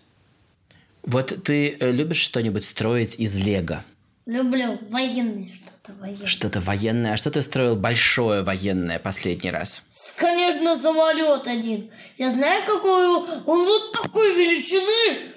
Вот 1.04 1.43
ты 1.43 1.69
э, 1.69 1.91
любишь 1.91 2.17
что-нибудь 2.17 2.63
строить 2.63 3.15
из 3.19 3.38
лего? 3.38 3.84
Люблю 4.26 4.78
военные 4.89 5.50
что-то 5.84 6.00
военное. 6.00 6.28
Что-то 6.28 6.60
военное? 6.62 7.13
А 7.13 7.17
что 7.17 7.30
ты 7.30 7.41
строил 7.41 7.76
большое 7.76 8.43
военное 8.43 9.00
последний 9.00 9.52
раз? 9.52 9.84
Конечно, 10.17 10.78
самолет 10.78 11.48
один. 11.48 11.89
Я 12.17 12.32
знаешь, 12.32 12.63
какой 12.63 13.08
он? 13.08 13.28
Он 13.46 13.65
вот 13.65 13.91
такой 13.91 14.34
величины. 14.34 15.34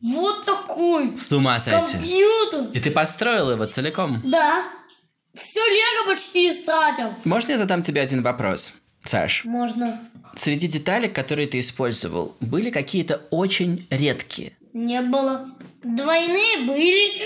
Вот 0.00 0.44
такой. 0.44 1.18
С 1.18 1.32
ума 1.32 1.58
сойти. 1.58 1.92
Компьютер. 1.92 2.66
И 2.72 2.80
ты 2.80 2.90
построил 2.92 3.50
его 3.50 3.66
целиком? 3.66 4.20
Да. 4.24 4.62
Все 5.34 5.60
лего 5.60 6.12
почти 6.12 6.48
истратил. 6.48 7.12
Можно 7.24 7.52
я 7.52 7.58
задам 7.58 7.82
тебе 7.82 8.00
один 8.00 8.22
вопрос, 8.22 8.74
Саш? 9.04 9.44
Можно. 9.44 9.98
Среди 10.36 10.68
деталей, 10.68 11.08
которые 11.08 11.48
ты 11.48 11.58
использовал, 11.58 12.36
были 12.38 12.70
какие-то 12.70 13.22
очень 13.30 13.86
редкие. 13.90 14.52
Не 14.72 15.02
было. 15.02 15.48
Двойные 15.82 16.66
были. 16.66 17.22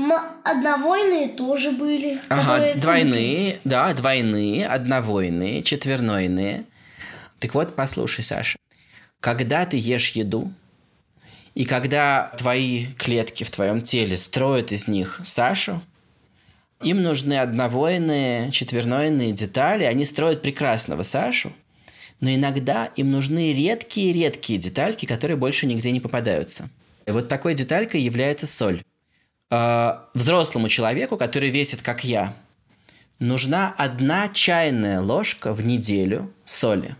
М- 0.00 0.12
одновойные 0.44 1.28
тоже 1.28 1.72
были. 1.72 2.18
Ага, 2.30 2.74
двойные, 2.76 3.58
да, 3.64 3.92
двойные, 3.92 4.66
одновойные, 4.66 5.62
четвернойные. 5.62 6.64
Так 7.38 7.54
вот, 7.54 7.76
послушай, 7.76 8.22
Саша, 8.22 8.58
когда 9.20 9.66
ты 9.66 9.76
ешь 9.76 10.12
еду, 10.12 10.50
и 11.54 11.66
когда 11.66 12.32
твои 12.38 12.86
клетки 12.94 13.44
в 13.44 13.50
твоем 13.50 13.82
теле 13.82 14.16
строят 14.16 14.72
из 14.72 14.88
них 14.88 15.20
Сашу, 15.24 15.82
им 16.80 17.02
нужны 17.02 17.38
одновойные, 17.38 18.50
четвернойные 18.52 19.32
детали, 19.32 19.84
они 19.84 20.06
строят 20.06 20.40
прекрасного 20.40 21.02
Сашу, 21.02 21.52
но 22.20 22.34
иногда 22.34 22.86
им 22.96 23.10
нужны 23.10 23.52
редкие-редкие 23.52 24.58
детальки, 24.58 25.04
которые 25.04 25.36
больше 25.36 25.66
нигде 25.66 25.90
не 25.90 26.00
попадаются. 26.00 26.70
И 27.04 27.10
вот 27.10 27.28
такой 27.28 27.54
деталькой 27.54 28.00
является 28.00 28.46
соль. 28.46 28.82
Э, 29.50 29.98
взрослому 30.14 30.68
человеку, 30.68 31.16
который 31.16 31.50
весит, 31.50 31.82
как 31.82 32.04
я, 32.04 32.36
нужна 33.18 33.74
одна 33.76 34.28
чайная 34.28 35.00
ложка 35.00 35.52
в 35.52 35.66
неделю 35.66 36.32
соли. 36.44 36.94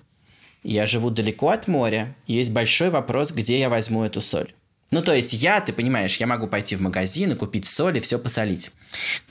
Я 0.62 0.84
живу 0.84 1.10
далеко 1.10 1.50
от 1.50 1.68
моря, 1.68 2.14
есть 2.26 2.50
большой 2.50 2.90
вопрос, 2.90 3.32
где 3.32 3.58
я 3.58 3.68
возьму 3.68 4.04
эту 4.04 4.20
соль. 4.20 4.52
Ну, 4.90 5.02
то 5.02 5.14
есть 5.14 5.32
я, 5.32 5.60
ты 5.60 5.72
понимаешь, 5.72 6.16
я 6.16 6.26
могу 6.26 6.48
пойти 6.48 6.74
в 6.74 6.80
магазин 6.80 7.30
и 7.30 7.36
купить 7.36 7.66
соль 7.66 7.98
и 7.98 8.00
все 8.00 8.18
посолить. 8.18 8.72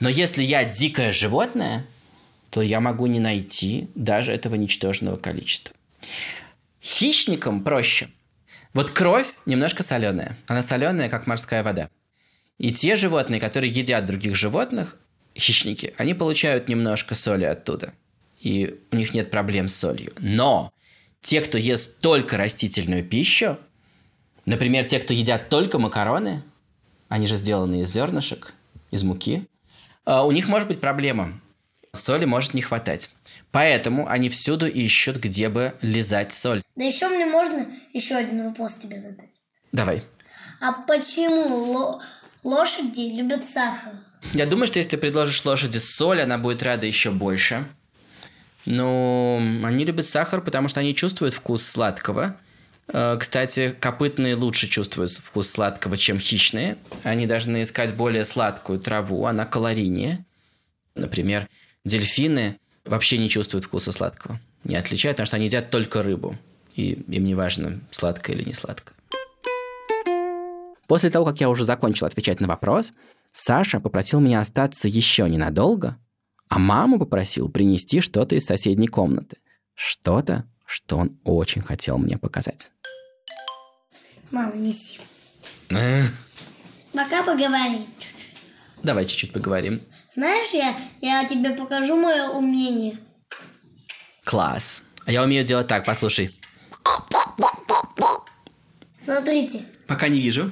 Но 0.00 0.08
если 0.08 0.42
я 0.42 0.64
дикое 0.64 1.12
животное, 1.12 1.86
то 2.48 2.62
я 2.62 2.80
могу 2.80 3.06
не 3.06 3.20
найти 3.20 3.88
даже 3.94 4.32
этого 4.32 4.54
ничтожного 4.54 5.18
количества. 5.18 5.76
Хищникам 6.82 7.62
проще. 7.62 8.08
Вот 8.72 8.90
кровь 8.90 9.34
немножко 9.44 9.82
соленая. 9.82 10.36
Она 10.46 10.62
соленая, 10.62 11.10
как 11.10 11.26
морская 11.26 11.62
вода. 11.62 11.90
И 12.60 12.72
те 12.72 12.94
животные, 12.94 13.40
которые 13.40 13.72
едят 13.72 14.04
других 14.04 14.36
животных, 14.36 14.98
хищники, 15.34 15.94
они 15.96 16.12
получают 16.12 16.68
немножко 16.68 17.14
соли 17.14 17.44
оттуда. 17.44 17.94
И 18.38 18.78
у 18.90 18.96
них 18.96 19.14
нет 19.14 19.30
проблем 19.30 19.66
с 19.66 19.74
солью. 19.74 20.12
Но 20.18 20.70
те, 21.22 21.40
кто 21.40 21.56
ест 21.56 22.00
только 22.00 22.36
растительную 22.36 23.02
пищу, 23.02 23.58
например, 24.44 24.84
те, 24.84 25.00
кто 25.00 25.14
едят 25.14 25.48
только 25.48 25.78
макароны, 25.78 26.42
они 27.08 27.26
же 27.26 27.38
сделаны 27.38 27.80
из 27.80 27.88
зернышек, 27.88 28.52
из 28.90 29.04
муки, 29.04 29.48
а, 30.04 30.26
у 30.26 30.30
них 30.30 30.46
может 30.46 30.68
быть 30.68 30.82
проблема. 30.82 31.32
Соли 31.94 32.26
может 32.26 32.52
не 32.52 32.60
хватать. 32.60 33.10
Поэтому 33.52 34.06
они 34.06 34.28
всюду 34.28 34.66
ищут, 34.66 35.16
где 35.16 35.48
бы 35.48 35.76
лизать 35.80 36.34
соль. 36.34 36.60
Да 36.76 36.84
еще 36.84 37.08
мне 37.08 37.24
можно 37.24 37.66
еще 37.94 38.16
один 38.16 38.44
вопрос 38.44 38.74
тебе 38.74 39.00
задать. 39.00 39.40
Давай. 39.72 40.02
А 40.60 40.72
почему 40.72 42.02
лошади 42.42 43.16
любят 43.16 43.44
сахар? 43.44 43.92
Я 44.32 44.46
думаю, 44.46 44.66
что 44.66 44.78
если 44.78 44.90
ты 44.90 44.96
предложишь 44.98 45.44
лошади 45.44 45.78
соль, 45.78 46.20
она 46.20 46.38
будет 46.38 46.62
рада 46.62 46.86
еще 46.86 47.10
больше. 47.10 47.64
Но 48.66 49.40
они 49.64 49.84
любят 49.84 50.06
сахар, 50.06 50.40
потому 50.42 50.68
что 50.68 50.80
они 50.80 50.94
чувствуют 50.94 51.34
вкус 51.34 51.62
сладкого. 51.62 52.36
Э, 52.92 53.16
Кстати, 53.18 53.74
копытные 53.78 54.34
лучше 54.34 54.68
чувствуют 54.68 55.10
вкус 55.10 55.50
сладкого, 55.50 55.96
чем 55.96 56.18
хищные. 56.18 56.76
Они 57.02 57.26
должны 57.26 57.62
искать 57.62 57.94
более 57.94 58.24
сладкую 58.24 58.78
траву, 58.78 59.24
она 59.26 59.46
калорийнее. 59.46 60.24
Например, 60.94 61.48
дельфины 61.84 62.58
вообще 62.84 63.16
не 63.18 63.28
чувствуют 63.28 63.64
вкуса 63.64 63.92
сладкого. 63.92 64.38
Не 64.64 64.76
отличают, 64.76 65.16
потому 65.16 65.26
что 65.26 65.36
они 65.36 65.46
едят 65.46 65.70
только 65.70 66.02
рыбу. 66.02 66.36
И 66.74 66.92
им 66.92 67.24
не 67.24 67.34
важно, 67.34 67.80
сладкое 67.90 68.36
или 68.36 68.44
не 68.44 68.54
сладкое. 68.54 68.94
После 70.90 71.08
того, 71.08 71.24
как 71.24 71.40
я 71.40 71.48
уже 71.48 71.64
закончил 71.64 72.06
отвечать 72.06 72.40
на 72.40 72.48
вопрос, 72.48 72.90
Саша 73.32 73.78
попросил 73.78 74.18
меня 74.18 74.40
остаться 74.40 74.88
еще 74.88 75.28
ненадолго, 75.28 75.96
а 76.48 76.58
маму 76.58 76.98
попросил 76.98 77.48
принести 77.48 78.00
что-то 78.00 78.34
из 78.34 78.44
соседней 78.44 78.88
комнаты. 78.88 79.36
Что-то, 79.74 80.50
что 80.66 80.96
он 80.96 81.16
очень 81.22 81.62
хотел 81.62 81.96
мне 81.96 82.18
показать. 82.18 82.72
Мама, 84.32 84.52
неси. 84.56 84.98
Пока 86.92 87.22
поговорим. 87.22 87.86
Давай 88.82 89.04
чуть-чуть 89.04 89.32
поговорим. 89.32 89.80
Знаешь, 90.16 90.50
я, 90.52 90.76
я 91.00 91.24
тебе 91.24 91.50
покажу 91.50 91.94
мое 91.94 92.30
умение. 92.30 92.98
Класс. 94.24 94.82
А 95.06 95.12
я 95.12 95.22
умею 95.22 95.44
делать 95.44 95.68
так, 95.68 95.86
послушай. 95.86 96.30
Смотрите. 98.98 99.64
Пока 99.86 100.08
не 100.08 100.18
вижу. 100.18 100.50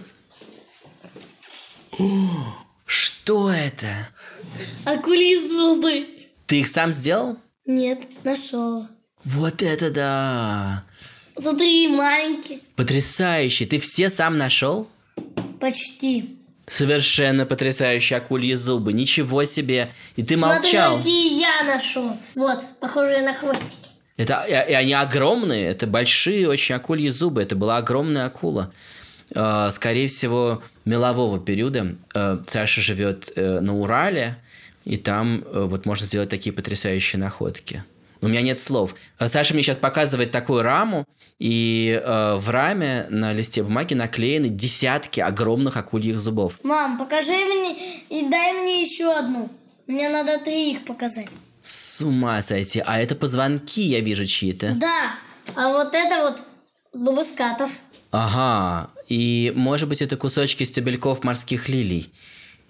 Что 2.86 3.50
это? 3.50 3.88
Акули 4.84 5.48
зубы. 5.48 6.06
Ты 6.46 6.60
их 6.60 6.68
сам 6.68 6.92
сделал? 6.92 7.36
Нет, 7.66 7.98
нашел. 8.24 8.86
Вот 9.24 9.62
это 9.62 9.90
да! 9.90 10.84
Смотри, 11.38 11.88
маленький. 11.88 12.60
Потрясающе! 12.76 13.66
Ты 13.66 13.78
все 13.78 14.08
сам 14.08 14.38
нашел? 14.38 14.88
Почти. 15.60 16.38
Совершенно 16.66 17.46
потрясающие 17.46 18.16
акульи 18.16 18.54
зубы. 18.54 18.92
Ничего 18.92 19.44
себе! 19.44 19.92
И 20.16 20.22
ты 20.22 20.36
Смотри, 20.38 20.62
молчал. 20.62 20.96
какие 20.98 21.38
я 21.40 21.64
нашел. 21.64 22.16
Вот, 22.34 22.60
похожие 22.80 23.22
на 23.22 23.32
хвостики. 23.34 23.90
Это, 24.16 24.44
и, 24.48 24.52
и 24.52 24.74
они 24.74 24.92
огромные, 24.94 25.68
это 25.68 25.86
большие 25.86 26.48
очень 26.48 26.74
акульи 26.74 27.08
зубы. 27.08 27.42
Это 27.42 27.54
была 27.54 27.76
огромная 27.76 28.26
акула. 28.26 28.72
Э, 29.34 29.68
скорее 29.70 30.08
всего, 30.08 30.62
мелового 30.84 31.38
периода. 31.38 31.96
Э, 32.14 32.38
Саша 32.46 32.80
живет 32.80 33.32
э, 33.36 33.60
на 33.60 33.76
Урале, 33.76 34.36
и 34.84 34.96
там 34.96 35.44
вот 35.50 35.86
можно 35.86 36.06
сделать 36.06 36.30
такие 36.30 36.52
потрясающие 36.52 37.20
находки. 37.20 37.84
У 38.20 38.28
меня 38.28 38.42
нет 38.42 38.58
слов. 38.58 38.94
Саша 39.24 39.54
мне 39.54 39.62
сейчас 39.62 39.76
показывает 39.76 40.30
такую 40.30 40.62
раму, 40.62 41.06
и 41.38 42.00
э, 42.04 42.34
в 42.36 42.48
раме 42.50 43.06
на 43.10 43.32
листе 43.32 43.62
бумаги 43.62 43.94
наклеены 43.94 44.48
десятки 44.48 45.20
огромных 45.20 45.76
акульих 45.76 46.18
зубов. 46.18 46.54
Мам, 46.64 46.98
покажи 46.98 47.32
мне 47.32 48.00
и 48.08 48.28
дай 48.28 48.52
мне 48.54 48.82
еще 48.82 49.12
одну. 49.12 49.48
Мне 49.86 50.08
надо 50.08 50.38
три 50.42 50.72
их 50.72 50.84
показать. 50.84 51.28
С 51.62 52.02
ума 52.02 52.42
сойти. 52.42 52.82
А 52.84 52.98
это 52.98 53.14
позвонки, 53.14 53.82
я 53.82 54.00
вижу, 54.00 54.26
чьи-то. 54.26 54.74
Да, 54.80 55.14
а 55.54 55.68
вот 55.68 55.94
это 55.94 56.22
вот 56.22 56.40
зубы 56.92 57.22
скатов. 57.22 57.70
Ага, 58.10 58.90
и 59.08 59.52
может 59.56 59.88
быть 59.88 60.02
это 60.02 60.16
кусочки 60.16 60.64
стебельков 60.64 61.24
морских 61.24 61.68
лилий. 61.68 62.12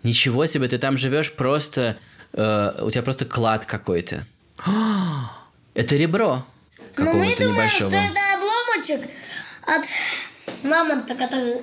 Ничего 0.02 0.46
себе, 0.46 0.68
ты 0.68 0.78
там 0.78 0.96
живешь 0.96 1.32
просто... 1.32 1.96
э, 2.32 2.80
у 2.82 2.90
тебя 2.90 3.02
просто 3.02 3.24
клад 3.24 3.66
какой-то. 3.66 4.24
Это 5.74 5.96
ребро 5.96 6.44
Но 6.96 7.04
Ну, 7.04 7.12
мы 7.14 7.36
думаем, 7.36 7.68
что 7.68 7.84
небольшого. 7.84 7.90
это 7.92 8.20
обломочек 8.34 9.10
от 9.64 9.84
мамонта, 10.64 11.14
который 11.14 11.58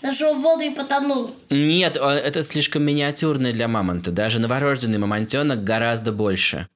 зашел 0.00 0.34
в 0.36 0.40
воду 0.42 0.62
и 0.62 0.70
потонул. 0.70 1.34
Нет, 1.50 1.96
а, 2.00 2.14
это 2.16 2.42
слишком 2.42 2.82
миниатюрный 2.82 3.52
для 3.52 3.68
мамонта. 3.68 4.10
Даже 4.10 4.40
новорожденный 4.40 4.98
мамонтенок 4.98 5.62
гораздо 5.62 6.10
больше. 6.10 6.66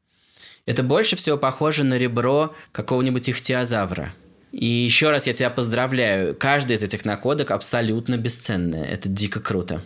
Это 0.67 0.83
больше 0.83 1.17
всего 1.17 1.37
похоже 1.37 1.85
на 1.85 1.95
ребро 1.99 2.55
какого-нибудь 2.73 3.29
ихтиозавра. 3.29 4.14
И 4.55 4.67
еще 4.67 5.11
раз 5.11 5.27
я 5.27 5.33
тебя 5.33 5.51
поздравляю. 5.51 6.37
Каждая 6.37 6.79
из 6.79 6.83
этих 6.85 7.05
находок 7.05 7.51
абсолютно 7.51 8.17
бесценная. 8.17 8.85
Это 8.85 9.09
дико 9.09 9.40
круто. 9.40 9.83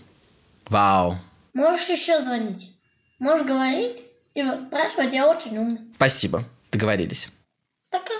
Вау. 0.68 1.16
Можешь 1.54 1.88
еще 1.88 2.20
звонить. 2.20 2.70
Можешь 3.18 3.46
говорить 3.46 4.02
и 4.35 4.44
спрашивать, 4.59 5.14
я 5.14 5.26
очень 5.26 5.57
умный. 5.57 5.81
Спасибо. 5.94 6.44
Договорились. 6.70 7.31
Пока. 7.90 8.12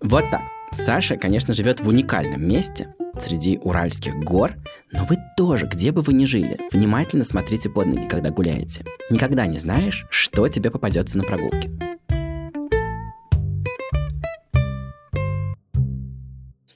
Вот 0.00 0.24
так. 0.30 0.40
Саша, 0.72 1.16
конечно, 1.16 1.52
живет 1.52 1.80
в 1.80 1.88
уникальном 1.88 2.48
месте 2.48 2.94
среди 3.20 3.58
уральских 3.58 4.14
гор, 4.16 4.54
но 4.90 5.04
вы 5.04 5.18
тоже, 5.36 5.66
где 5.66 5.92
бы 5.92 6.00
вы 6.00 6.14
ни 6.14 6.24
жили, 6.24 6.58
внимательно 6.72 7.24
смотрите 7.24 7.68
под 7.68 7.88
ноги, 7.88 8.08
когда 8.08 8.30
гуляете. 8.30 8.86
Никогда 9.10 9.46
не 9.46 9.58
знаешь, 9.58 10.06
что 10.08 10.48
тебе 10.48 10.70
попадется 10.70 11.18
на 11.18 11.24
прогулке. 11.24 11.70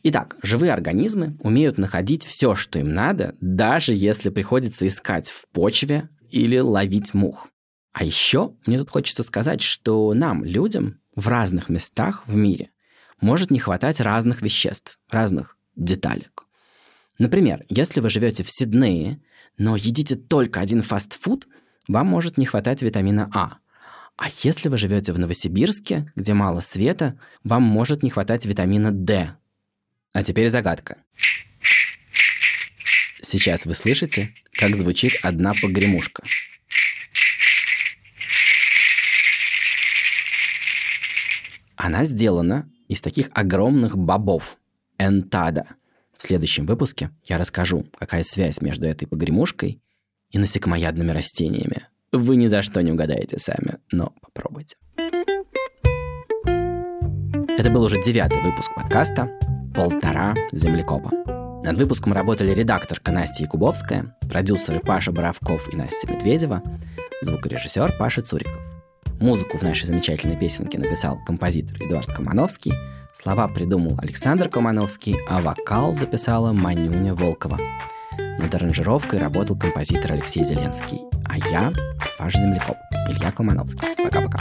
Итак, 0.03 0.37
живые 0.43 0.73
организмы 0.73 1.37
умеют 1.41 1.77
находить 1.77 2.25
все, 2.25 2.55
что 2.55 2.79
им 2.79 2.95
надо, 2.95 3.37
даже 3.41 3.93
если 3.93 4.31
приходится 4.31 4.87
искать 4.87 5.29
в 5.29 5.47
почве 5.49 6.09
или 6.31 6.59
ловить 6.59 7.13
мух. 7.13 7.49
А 7.93 8.05
еще 8.05 8.55
мне 8.67 8.79
тут 8.79 8.89
хочется 8.89 9.23
сказать, 9.23 9.61
что 9.61 10.15
нам, 10.15 10.45
людям, 10.45 11.01
в 11.15 11.29
разных 11.29 11.69
местах 11.69 12.27
в 12.27 12.35
мире 12.35 12.71
может 13.21 13.51
не 13.51 13.59
хватать 13.59 14.01
разных 14.01 14.43
веществ, 14.43 14.99
разных 15.11 15.59
деталек. 15.77 16.47
Например, 17.19 17.65
если 17.69 18.01
вы 18.01 18.09
живете 18.09 18.43
в 18.43 18.51
Сиднее, 18.51 19.21
но 19.59 19.77
едите 19.77 20.17
только 20.17 20.61
один 20.61 20.81
фастфуд, 20.81 21.47
вам 21.87 22.07
может 22.07 22.39
не 22.39 22.47
хватать 22.47 22.81
витамина 22.81 23.31
А. 23.35 23.59
А 24.17 24.29
если 24.43 24.69
вы 24.69 24.79
живете 24.79 25.13
в 25.13 25.19
Новосибирске, 25.19 26.11
где 26.17 26.33
мало 26.33 26.61
света, 26.61 27.19
вам 27.45 27.63
может 27.63 28.03
не 28.03 28.11
хватать 28.11 28.47
витамина 28.47 28.91
D. 28.93 29.37
А 30.13 30.25
теперь 30.25 30.51
загадка. 30.51 30.99
Сейчас 33.23 33.65
вы 33.65 33.75
слышите, 33.75 34.35
как 34.53 34.75
звучит 34.75 35.13
одна 35.23 35.53
погремушка. 35.61 36.25
Она 41.77 42.05
сделана 42.05 42.69
из 42.89 43.01
таких 43.01 43.31
огромных 43.35 43.97
бобов. 43.97 44.57
Энтада. 44.99 45.67
В 46.17 46.23
следующем 46.23 46.67
выпуске 46.67 47.11
я 47.25 47.39
расскажу, 47.39 47.87
какая 47.99 48.23
связь 48.23 48.61
между 48.61 48.87
этой 48.87 49.07
погремушкой 49.07 49.81
и 50.31 50.39
насекомоядными 50.39 51.11
растениями. 51.11 51.87
Вы 52.13 52.37
ни 52.37 52.49
за 52.49 52.61
что 52.63 52.83
не 52.83 52.93
угадаете 52.93 53.39
сами, 53.39 53.79
но 53.93 54.13
попробуйте. 54.21 54.77
Это 57.57 57.71
был 57.71 57.85
уже 57.85 58.03
девятый 58.03 58.41
выпуск 58.43 58.75
подкаста 58.75 59.31
«Полтора 59.75 60.35
землекопа». 60.53 61.11
Над 61.65 61.77
выпуском 61.77 62.13
работали 62.13 62.55
редакторка 62.55 63.13
Настя 63.13 63.45
Якубовская, 63.45 64.17
продюсеры 64.29 64.81
Паша 64.81 65.13
Боровков 65.13 65.73
и 65.73 65.77
Настя 65.77 66.11
Медведева, 66.11 66.63
звукорежиссер 67.23 67.97
Паша 67.99 68.23
Цуриков. 68.23 68.59
Музыку 69.21 69.59
в 69.59 69.63
нашей 69.63 69.85
замечательной 69.87 70.37
песенке 70.37 70.79
написал 70.79 71.19
композитор 71.27 71.77
Эдуард 71.83 72.07
Колмановский, 72.13 72.73
слова 73.15 73.47
придумал 73.49 73.99
Александр 73.99 74.49
Колмановский, 74.49 75.17
а 75.29 75.43
вокал 75.43 75.93
записала 75.93 76.53
Манюня 76.53 77.15
Волкова. 77.15 77.59
Над 78.39 78.55
аранжировкой 78.55 79.19
работал 79.19 79.59
композитор 79.59 80.13
Алексей 80.13 80.43
Зеленский, 80.43 81.03
а 81.27 81.37
я 81.51 81.73
ваш 82.19 82.35
землекоп 82.35 82.77
Илья 83.09 83.31
Колмановский. 83.33 83.87
Пока-пока. 84.03 84.41